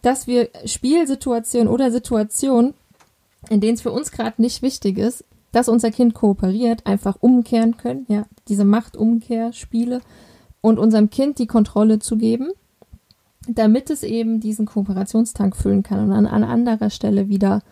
dass 0.00 0.26
wir 0.26 0.48
Spielsituationen 0.64 1.68
oder 1.68 1.92
Situationen 1.92 2.74
in 3.48 3.60
denen 3.60 3.74
es 3.74 3.82
für 3.82 3.92
uns 3.92 4.10
gerade 4.12 4.40
nicht 4.40 4.62
wichtig 4.62 4.98
ist, 4.98 5.24
dass 5.50 5.68
unser 5.68 5.90
Kind 5.90 6.14
kooperiert, 6.14 6.86
einfach 6.86 7.16
umkehren 7.20 7.76
können, 7.76 8.06
ja, 8.08 8.24
diese 8.48 8.64
Machtumkehrspiele 8.64 10.00
und 10.60 10.78
unserem 10.78 11.10
Kind 11.10 11.38
die 11.38 11.46
Kontrolle 11.46 11.98
zu 11.98 12.16
geben, 12.16 12.50
damit 13.48 13.90
es 13.90 14.02
eben 14.02 14.40
diesen 14.40 14.66
Kooperationstank 14.66 15.56
füllen 15.56 15.82
kann 15.82 16.00
und 16.00 16.12
an, 16.12 16.26
an 16.26 16.44
anderer 16.44 16.90
Stelle 16.90 17.28
wieder 17.28 17.62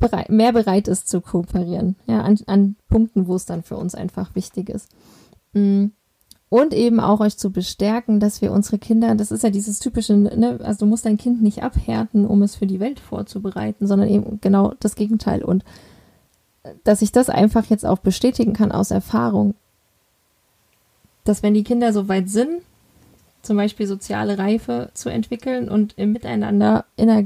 bereit, 0.00 0.30
mehr 0.30 0.52
bereit 0.52 0.88
ist 0.88 1.08
zu 1.08 1.20
kooperieren, 1.20 1.94
ja, 2.06 2.22
an, 2.22 2.38
an 2.46 2.76
Punkten, 2.88 3.28
wo 3.28 3.36
es 3.36 3.46
dann 3.46 3.62
für 3.62 3.76
uns 3.76 3.94
einfach 3.94 4.34
wichtig 4.34 4.68
ist. 4.68 4.88
Mhm. 5.52 5.92
Und 6.48 6.74
eben 6.74 6.98
auch 6.98 7.20
euch 7.20 7.36
zu 7.36 7.52
bestärken, 7.52 8.18
dass 8.18 8.42
wir 8.42 8.50
unsere 8.50 8.78
Kinder, 8.78 9.14
das 9.14 9.30
ist 9.30 9.44
ja 9.44 9.50
dieses 9.50 9.78
typische, 9.78 10.16
ne, 10.16 10.58
also 10.64 10.80
du 10.80 10.86
musst 10.86 11.06
dein 11.06 11.16
Kind 11.16 11.40
nicht 11.40 11.62
abhärten, 11.62 12.26
um 12.26 12.42
es 12.42 12.56
für 12.56 12.66
die 12.66 12.80
Welt 12.80 12.98
vorzubereiten, 12.98 13.86
sondern 13.86 14.08
eben 14.08 14.40
genau 14.40 14.74
das 14.80 14.96
Gegenteil. 14.96 15.44
Und 15.44 15.62
dass 16.82 17.02
ich 17.02 17.12
das 17.12 17.28
einfach 17.30 17.66
jetzt 17.66 17.86
auch 17.86 17.98
bestätigen 17.98 18.52
kann 18.52 18.72
aus 18.72 18.90
Erfahrung, 18.90 19.54
dass 21.22 21.44
wenn 21.44 21.54
die 21.54 21.62
Kinder 21.62 21.92
so 21.92 22.08
weit 22.08 22.28
sind, 22.28 22.62
zum 23.42 23.56
Beispiel 23.56 23.86
soziale 23.86 24.36
Reife 24.36 24.90
zu 24.92 25.08
entwickeln 25.08 25.68
und 25.68 25.96
im 25.96 26.12
Miteinander 26.12 26.84
in 26.96 27.06
der, 27.06 27.18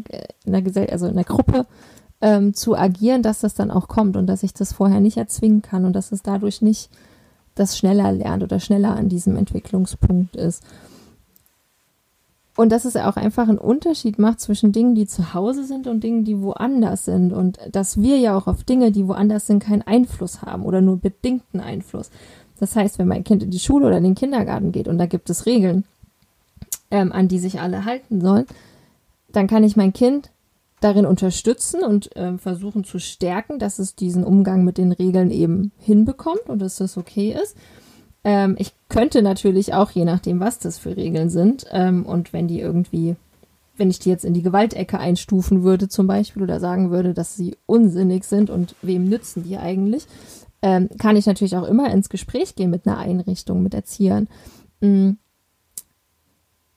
in 0.45 0.52
der 0.52 0.62
Gesellschaft, 0.62 0.93
also 0.93 1.07
in 1.07 1.16
der 1.16 1.25
Gruppe 1.25 1.66
ähm, 2.25 2.54
zu 2.54 2.75
agieren, 2.75 3.23
dass 3.23 3.40
das 3.40 3.52
dann 3.52 3.71
auch 3.71 3.87
kommt 3.87 4.16
und 4.16 4.26
dass 4.26 4.43
ich 4.43 4.54
das 4.54 4.73
vorher 4.73 4.99
nicht 4.99 5.19
erzwingen 5.19 5.61
kann 5.61 5.85
und 5.85 5.93
dass 5.93 6.11
es 6.11 6.23
dadurch 6.23 6.62
nicht 6.62 6.88
das 7.54 7.76
schneller 7.76 8.12
lernt 8.12 8.43
oder 8.43 8.61
schneller 8.61 8.97
an 8.97 9.11
diesem 9.11 9.37
Entwicklungspunkt 9.37 10.35
ist. 10.35 10.62
Und 12.57 12.73
dass 12.73 12.87
es 12.87 12.97
auch 12.97 13.16
einfach 13.16 13.49
einen 13.49 13.59
Unterschied 13.59 14.19
macht 14.19 14.40
zwischen 14.40 14.73
Dingen, 14.73 14.95
die 14.95 15.07
zu 15.07 15.35
Hause 15.35 15.64
sind 15.64 15.87
und 15.87 16.02
Dingen, 16.02 16.25
die 16.25 16.40
woanders 16.40 17.04
sind. 17.04 17.35
Und 17.35 17.59
dass 17.71 18.00
wir 18.00 18.16
ja 18.16 18.38
auch 18.38 18.47
auf 18.47 18.64
Dinge, 18.64 18.90
die 18.90 19.06
woanders 19.06 19.47
sind, 19.47 19.63
keinen 19.63 19.82
Einfluss 19.82 20.41
haben 20.41 20.65
oder 20.65 20.80
nur 20.80 20.97
bedingten 20.97 21.60
Einfluss. 21.60 22.10
Das 22.58 22.75
heißt, 22.75 22.99
wenn 22.99 23.08
mein 23.08 23.25
Kind 23.25 23.43
in 23.43 23.50
die 23.50 23.58
Schule 23.58 23.87
oder 23.87 23.99
in 23.99 24.04
den 24.04 24.15
Kindergarten 24.15 24.73
geht 24.73 24.89
und 24.89 24.97
da 24.97 25.04
gibt 25.04 25.28
es 25.28 25.45
Regeln, 25.45 25.84
ähm, 26.91 27.13
an 27.13 27.28
die 27.28 27.39
sich 27.39 27.60
alle 27.60 27.84
halten 27.84 28.23
sollen, 28.23 28.47
dann 29.30 29.47
kann 29.47 29.65
ich 29.65 29.76
mein 29.76 29.93
Kind 29.93 30.30
darin 30.84 31.06
unterstützen 31.06 31.82
und 31.82 32.14
äh, 32.14 32.36
versuchen 32.36 32.84
zu 32.84 32.99
stärken, 32.99 33.58
dass 33.58 33.78
es 33.78 33.97
diesen 33.97 34.23
Umgang 34.23 34.64
mit 34.64 34.76
den 34.76 34.92
Regeln 34.92 35.30
eben 35.30 35.73
hinbekommt 35.78 36.47
und 36.49 36.60
dass 36.60 36.76
das 36.76 36.99
okay 36.99 37.34
ist. 37.42 37.56
Ähm, 38.23 38.54
ich 38.58 38.75
könnte 38.90 39.23
natürlich 39.23 39.73
auch, 39.73 39.90
je 39.90 40.04
nachdem, 40.04 40.40
was 40.40 40.58
das 40.58 40.78
für 40.78 40.94
Regeln 40.94 41.30
sind, 41.30 41.64
ähm, 41.70 42.04
und 42.04 42.34
wenn 42.34 42.49
die 42.49 42.60
irgendwie, 42.60 43.16
wenn 43.78 43.88
ich 43.88 43.99
die 43.99 44.10
jetzt 44.10 44.26
in 44.26 44.34
die 44.34 44.42
Gewaltecke 44.42 44.99
einstufen 44.99 45.62
würde 45.62 45.88
zum 45.88 46.06
Beispiel 46.06 46.42
oder 46.42 46.60
sagen 46.60 46.90
würde, 46.90 47.14
dass 47.14 47.34
sie 47.34 47.56
unsinnig 47.64 48.25
sind 48.25 48.50
und 48.50 48.75
wem 48.82 49.08
nützen 49.08 49.42
die 49.42 49.56
eigentlich, 49.56 50.06
ähm, 50.60 50.90
kann 50.99 51.16
ich 51.16 51.25
natürlich 51.25 51.56
auch 51.56 51.66
immer 51.66 51.90
ins 51.90 52.10
Gespräch 52.10 52.56
gehen 52.56 52.70
mit 52.70 52.86
einer 52.86 52.99
Einrichtung, 52.99 53.62
mit 53.62 53.73
Erziehern. 53.73 54.28
Mhm 54.80 55.16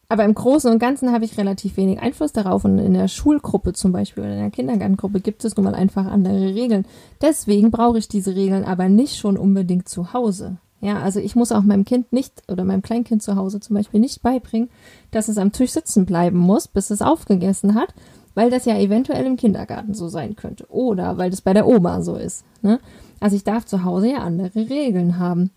aber 0.10 0.24
im 0.24 0.34
Großen 0.34 0.72
und 0.72 0.80
Ganzen 0.80 1.12
habe 1.12 1.26
ich 1.26 1.38
relativ 1.38 1.76
wenig 1.76 2.00
Einfluss 2.00 2.32
darauf 2.32 2.64
und 2.64 2.80
in 2.80 2.94
der 2.94 3.10
Schulgruppe 3.10 3.74
zum 3.74 3.92
Beispiel 3.92 4.24
oder 4.24 4.34
in 4.34 4.40
der 4.40 4.52
Kindergartengruppe 4.52 5.20
gibt 5.20 5.44
es 5.44 5.58
nun 5.58 5.66
mal 5.66 5.76
einfach 5.76 6.06
andere 6.06 6.56
Regeln. 6.56 6.86
Deswegen 7.22 7.72
brauche 7.72 7.98
ich 7.98 8.08
diese 8.08 8.36
Regeln 8.36 8.64
aber 8.64 8.88
nicht 8.88 9.18
schon 9.18 9.38
unbedingt 9.38 9.90
zu 9.90 10.14
Hause. 10.14 10.58
Ja, 10.80 11.00
also 11.00 11.20
ich 11.20 11.36
muss 11.36 11.52
auch 11.52 11.64
meinem 11.64 11.86
Kind 11.86 12.14
nicht 12.14 12.44
oder 12.48 12.64
meinem 12.64 12.84
Kleinkind 12.84 13.22
zu 13.22 13.36
Hause 13.36 13.60
zum 13.60 13.76
Beispiel 13.76 14.00
nicht 14.00 14.22
beibringen, 14.22 14.70
dass 15.12 15.28
es 15.28 15.38
am 15.38 15.52
Tisch 15.52 15.72
sitzen 15.72 16.06
bleiben 16.06 16.38
muss, 16.38 16.68
bis 16.68 16.90
es 16.92 17.02
aufgegessen 17.02 17.76
hat, 17.76 17.94
weil 18.36 18.50
das 18.50 18.66
ja 18.66 18.78
eventuell 18.78 19.26
im 19.26 19.36
Kindergarten 19.36 19.94
so 19.94 20.08
sein 20.08 20.36
könnte 20.36 20.68
oder 20.70 21.18
weil 21.18 21.32
das 21.32 21.42
bei 21.42 21.54
der 21.54 21.68
Oma 21.68 22.02
so 22.02 22.16
ist. 22.16 22.46
Ne? 22.62 22.80
Also 23.20 23.36
ich 23.36 23.44
darf 23.44 23.66
zu 23.66 23.84
Hause 23.84 24.12
ja 24.12 24.20
andere 24.20 24.70
Regeln 24.70 25.18
haben. 25.18 25.50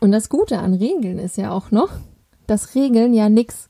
Und 0.00 0.10
das 0.10 0.30
Gute 0.30 0.58
an 0.58 0.74
Regeln 0.74 1.18
ist 1.18 1.36
ja 1.36 1.52
auch 1.52 1.70
noch, 1.70 1.90
dass 2.46 2.74
Regeln 2.74 3.14
ja 3.14 3.28
nichts 3.28 3.68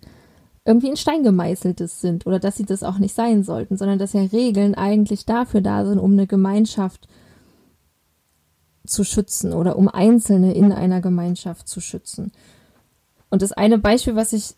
irgendwie 0.64 0.88
in 0.88 0.96
Stein 0.96 1.22
gemeißeltes 1.22 2.00
sind 2.00 2.27
oder 2.27 2.38
dass 2.38 2.57
sie 2.57 2.64
das 2.64 2.83
auch 2.83 2.98
nicht 2.98 3.14
sein 3.14 3.42
sollten, 3.42 3.77
sondern 3.77 3.98
dass 3.98 4.14
ja 4.14 4.22
Regeln 4.22 4.74
eigentlich 4.74 5.27
dafür 5.27 5.61
da 5.61 5.85
sind, 5.85 5.98
um 5.98 6.12
eine 6.12 6.27
Gemeinschaft 6.27 7.07
zu 8.87 9.05
schützen 9.05 9.53
oder 9.53 9.77
um 9.77 9.88
Einzelne 9.88 10.55
in 10.55 10.72
einer 10.72 11.00
Gemeinschaft 11.00 11.68
zu 11.68 11.81
schützen. 11.81 12.33
Und 13.31 13.42
das 13.42 13.53
eine 13.53 13.79
Beispiel, 13.79 14.16
was 14.16 14.33
ich 14.33 14.55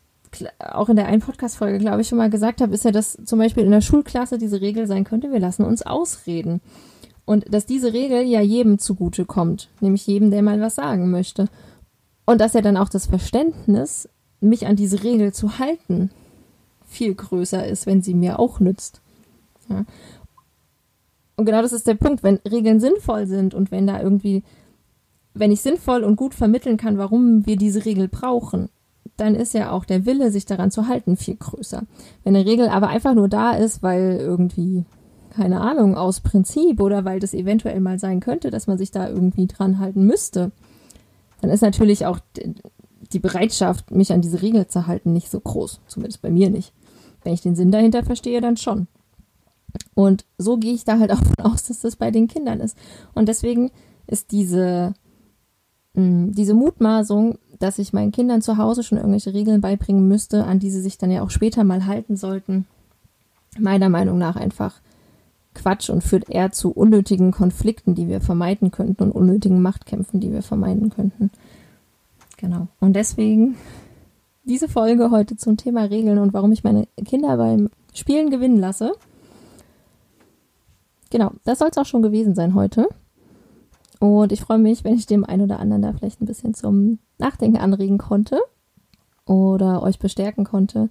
auch 0.59 0.89
in 0.89 0.97
der 0.97 1.07
einen 1.07 1.21
Podcast-Folge, 1.21 1.79
glaube 1.79 2.01
ich, 2.01 2.07
schon 2.07 2.17
mal 2.17 2.29
gesagt 2.29 2.61
habe, 2.61 2.73
ist 2.73 2.85
ja, 2.85 2.91
dass 2.91 3.17
zum 3.25 3.39
Beispiel 3.39 3.63
in 3.63 3.71
der 3.71 3.81
Schulklasse 3.81 4.37
diese 4.37 4.61
Regel 4.61 4.87
sein 4.87 5.03
könnte, 5.03 5.31
wir 5.31 5.39
lassen 5.39 5.63
uns 5.63 5.81
ausreden. 5.81 6.61
Und 7.25 7.53
dass 7.53 7.65
diese 7.65 7.93
Regel 7.93 8.21
ja 8.23 8.41
jedem 8.41 8.79
zugute 8.79 9.25
kommt, 9.25 9.69
nämlich 9.81 10.07
jedem, 10.07 10.31
der 10.31 10.41
mal 10.41 10.61
was 10.61 10.75
sagen 10.75 11.09
möchte. 11.11 11.47
Und 12.25 12.39
dass 12.39 12.53
ja 12.53 12.61
dann 12.61 12.77
auch 12.77 12.89
das 12.89 13.07
Verständnis 13.07 14.09
mich 14.39 14.67
an 14.67 14.75
diese 14.75 15.03
Regel 15.03 15.33
zu 15.33 15.59
halten, 15.59 16.11
viel 16.85 17.13
größer 17.13 17.65
ist, 17.67 17.85
wenn 17.85 18.01
sie 18.01 18.13
mir 18.13 18.39
auch 18.39 18.59
nützt. 18.59 19.01
Ja. 19.69 19.85
Und 21.35 21.45
genau 21.45 21.61
das 21.61 21.73
ist 21.73 21.87
der 21.87 21.95
Punkt, 21.95 22.23
wenn 22.23 22.39
Regeln 22.49 22.79
sinnvoll 22.79 23.27
sind 23.27 23.53
und 23.53 23.71
wenn 23.71 23.85
da 23.85 24.01
irgendwie, 24.01 24.43
wenn 25.33 25.51
ich 25.51 25.61
sinnvoll 25.61 26.03
und 26.03 26.15
gut 26.15 26.33
vermitteln 26.33 26.77
kann, 26.77 26.97
warum 26.97 27.45
wir 27.45 27.57
diese 27.57 27.85
Regel 27.85 28.07
brauchen, 28.07 28.69
dann 29.17 29.35
ist 29.35 29.53
ja 29.53 29.71
auch 29.71 29.85
der 29.85 30.05
Wille, 30.05 30.31
sich 30.31 30.45
daran 30.45 30.71
zu 30.71 30.87
halten, 30.87 31.17
viel 31.17 31.35
größer. 31.35 31.83
Wenn 32.23 32.35
eine 32.35 32.45
Regel 32.45 32.69
aber 32.69 32.87
einfach 32.87 33.13
nur 33.13 33.27
da 33.27 33.51
ist, 33.51 33.83
weil 33.83 34.17
irgendwie, 34.19 34.85
keine 35.31 35.61
Ahnung, 35.61 35.95
aus 35.95 36.21
Prinzip 36.21 36.79
oder 36.81 37.05
weil 37.05 37.19
das 37.19 37.33
eventuell 37.33 37.79
mal 37.79 37.99
sein 37.99 38.19
könnte, 38.19 38.51
dass 38.51 38.67
man 38.67 38.77
sich 38.77 38.91
da 38.91 39.09
irgendwie 39.09 39.47
dran 39.47 39.79
halten 39.79 40.05
müsste, 40.05 40.51
dann 41.41 41.51
ist 41.51 41.61
natürlich 41.61 42.05
auch 42.05 42.19
die 43.13 43.19
Bereitschaft, 43.19 43.91
mich 43.91 44.11
an 44.11 44.21
diese 44.21 44.41
Regel 44.41 44.67
zu 44.67 44.87
halten, 44.87 45.13
nicht 45.13 45.29
so 45.29 45.39
groß. 45.39 45.81
Zumindest 45.87 46.21
bei 46.21 46.29
mir 46.29 46.49
nicht. 46.49 46.73
Wenn 47.23 47.33
ich 47.33 47.41
den 47.41 47.55
Sinn 47.55 47.71
dahinter 47.71 48.03
verstehe, 48.03 48.41
dann 48.41 48.57
schon. 48.57 48.87
Und 49.93 50.25
so 50.37 50.57
gehe 50.57 50.73
ich 50.73 50.85
da 50.85 50.99
halt 50.99 51.11
auch 51.13 51.23
von 51.23 51.45
aus, 51.45 51.63
dass 51.63 51.81
das 51.81 51.95
bei 51.95 52.11
den 52.11 52.27
Kindern 52.27 52.59
ist. 52.59 52.77
Und 53.13 53.27
deswegen 53.27 53.71
ist 54.07 54.31
diese, 54.31 54.93
mh, 55.93 56.03
hm, 56.03 56.31
diese 56.33 56.53
Mutmaßung, 56.53 57.37
dass 57.59 57.79
ich 57.79 57.93
meinen 57.93 58.11
Kindern 58.11 58.41
zu 58.41 58.57
Hause 58.57 58.83
schon 58.83 58.97
irgendwelche 58.97 59.33
Regeln 59.33 59.61
beibringen 59.61 60.07
müsste, 60.07 60.43
an 60.43 60.59
die 60.59 60.69
sie 60.69 60.81
sich 60.81 60.97
dann 60.97 61.11
ja 61.11 61.23
auch 61.23 61.31
später 61.31 61.63
mal 61.63 61.85
halten 61.85 62.15
sollten, 62.15 62.67
meiner 63.57 63.89
Meinung 63.89 64.17
nach 64.17 64.35
einfach 64.35 64.79
Quatsch 65.55 65.89
und 65.89 66.03
führt 66.03 66.29
eher 66.29 66.51
zu 66.51 66.71
unnötigen 66.71 67.31
Konflikten, 67.31 67.95
die 67.95 68.07
wir 68.07 68.21
vermeiden 68.21 68.69
könnten 68.69 69.03
und 69.03 69.11
unnötigen 69.11 69.61
Machtkämpfen, 69.61 70.19
die 70.19 70.31
wir 70.31 70.43
vermeiden 70.43 70.91
könnten. 70.91 71.31
Genau. 72.37 72.67
Und 72.79 72.93
deswegen 72.93 73.57
diese 74.43 74.69
Folge 74.69 75.11
heute 75.11 75.35
zum 75.35 75.57
Thema 75.57 75.83
Regeln 75.83 76.19
und 76.19 76.33
warum 76.33 76.51
ich 76.51 76.63
meine 76.63 76.87
Kinder 77.03 77.35
beim 77.37 77.69
Spielen 77.93 78.29
gewinnen 78.29 78.57
lasse. 78.57 78.93
Genau, 81.09 81.31
das 81.43 81.59
soll 81.59 81.69
es 81.69 81.77
auch 81.77 81.85
schon 81.85 82.01
gewesen 82.01 82.35
sein 82.35 82.53
heute. 82.53 82.87
Und 83.99 84.31
ich 84.31 84.41
freue 84.41 84.59
mich, 84.59 84.83
wenn 84.83 84.93
ich 84.93 85.05
dem 85.05 85.25
einen 85.25 85.43
oder 85.43 85.59
anderen 85.59 85.81
da 85.81 85.93
vielleicht 85.93 86.21
ein 86.21 86.25
bisschen 86.27 86.53
zum 86.53 86.99
Nachdenken 87.17 87.57
anregen 87.57 87.97
konnte. 87.97 88.39
oder 89.27 89.83
euch 89.83 89.99
bestärken 89.99 90.45
konnte. 90.45 90.89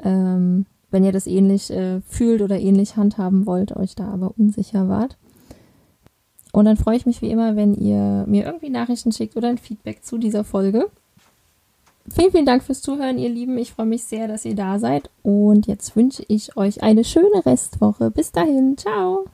Ähm, 0.00 0.66
wenn 0.90 1.04
ihr 1.04 1.12
das 1.12 1.26
ähnlich 1.26 1.70
äh, 1.70 2.00
fühlt 2.02 2.42
oder 2.42 2.58
ähnlich 2.58 2.96
handhaben 2.96 3.46
wollt, 3.46 3.76
euch 3.76 3.94
da 3.94 4.08
aber 4.08 4.32
unsicher 4.36 4.88
wart. 4.88 5.18
Und 6.52 6.64
dann 6.64 6.76
freue 6.76 6.96
ich 6.96 7.06
mich 7.06 7.22
wie 7.22 7.30
immer, 7.30 7.56
wenn 7.56 7.74
ihr 7.74 8.24
mir 8.26 8.46
irgendwie 8.46 8.70
Nachrichten 8.70 9.12
schickt 9.12 9.36
oder 9.36 9.48
ein 9.48 9.58
Feedback 9.58 10.04
zu 10.04 10.18
dieser 10.18 10.44
Folge. 10.44 10.88
Vielen, 12.10 12.30
vielen 12.30 12.46
Dank 12.46 12.62
fürs 12.62 12.80
Zuhören, 12.80 13.18
ihr 13.18 13.28
Lieben. 13.28 13.58
Ich 13.58 13.72
freue 13.72 13.86
mich 13.86 14.04
sehr, 14.04 14.28
dass 14.28 14.44
ihr 14.44 14.54
da 14.54 14.78
seid. 14.78 15.10
Und 15.22 15.66
jetzt 15.66 15.94
wünsche 15.94 16.24
ich 16.28 16.56
euch 16.56 16.82
eine 16.82 17.04
schöne 17.04 17.44
Restwoche. 17.44 18.10
Bis 18.10 18.32
dahin. 18.32 18.76
Ciao. 18.78 19.26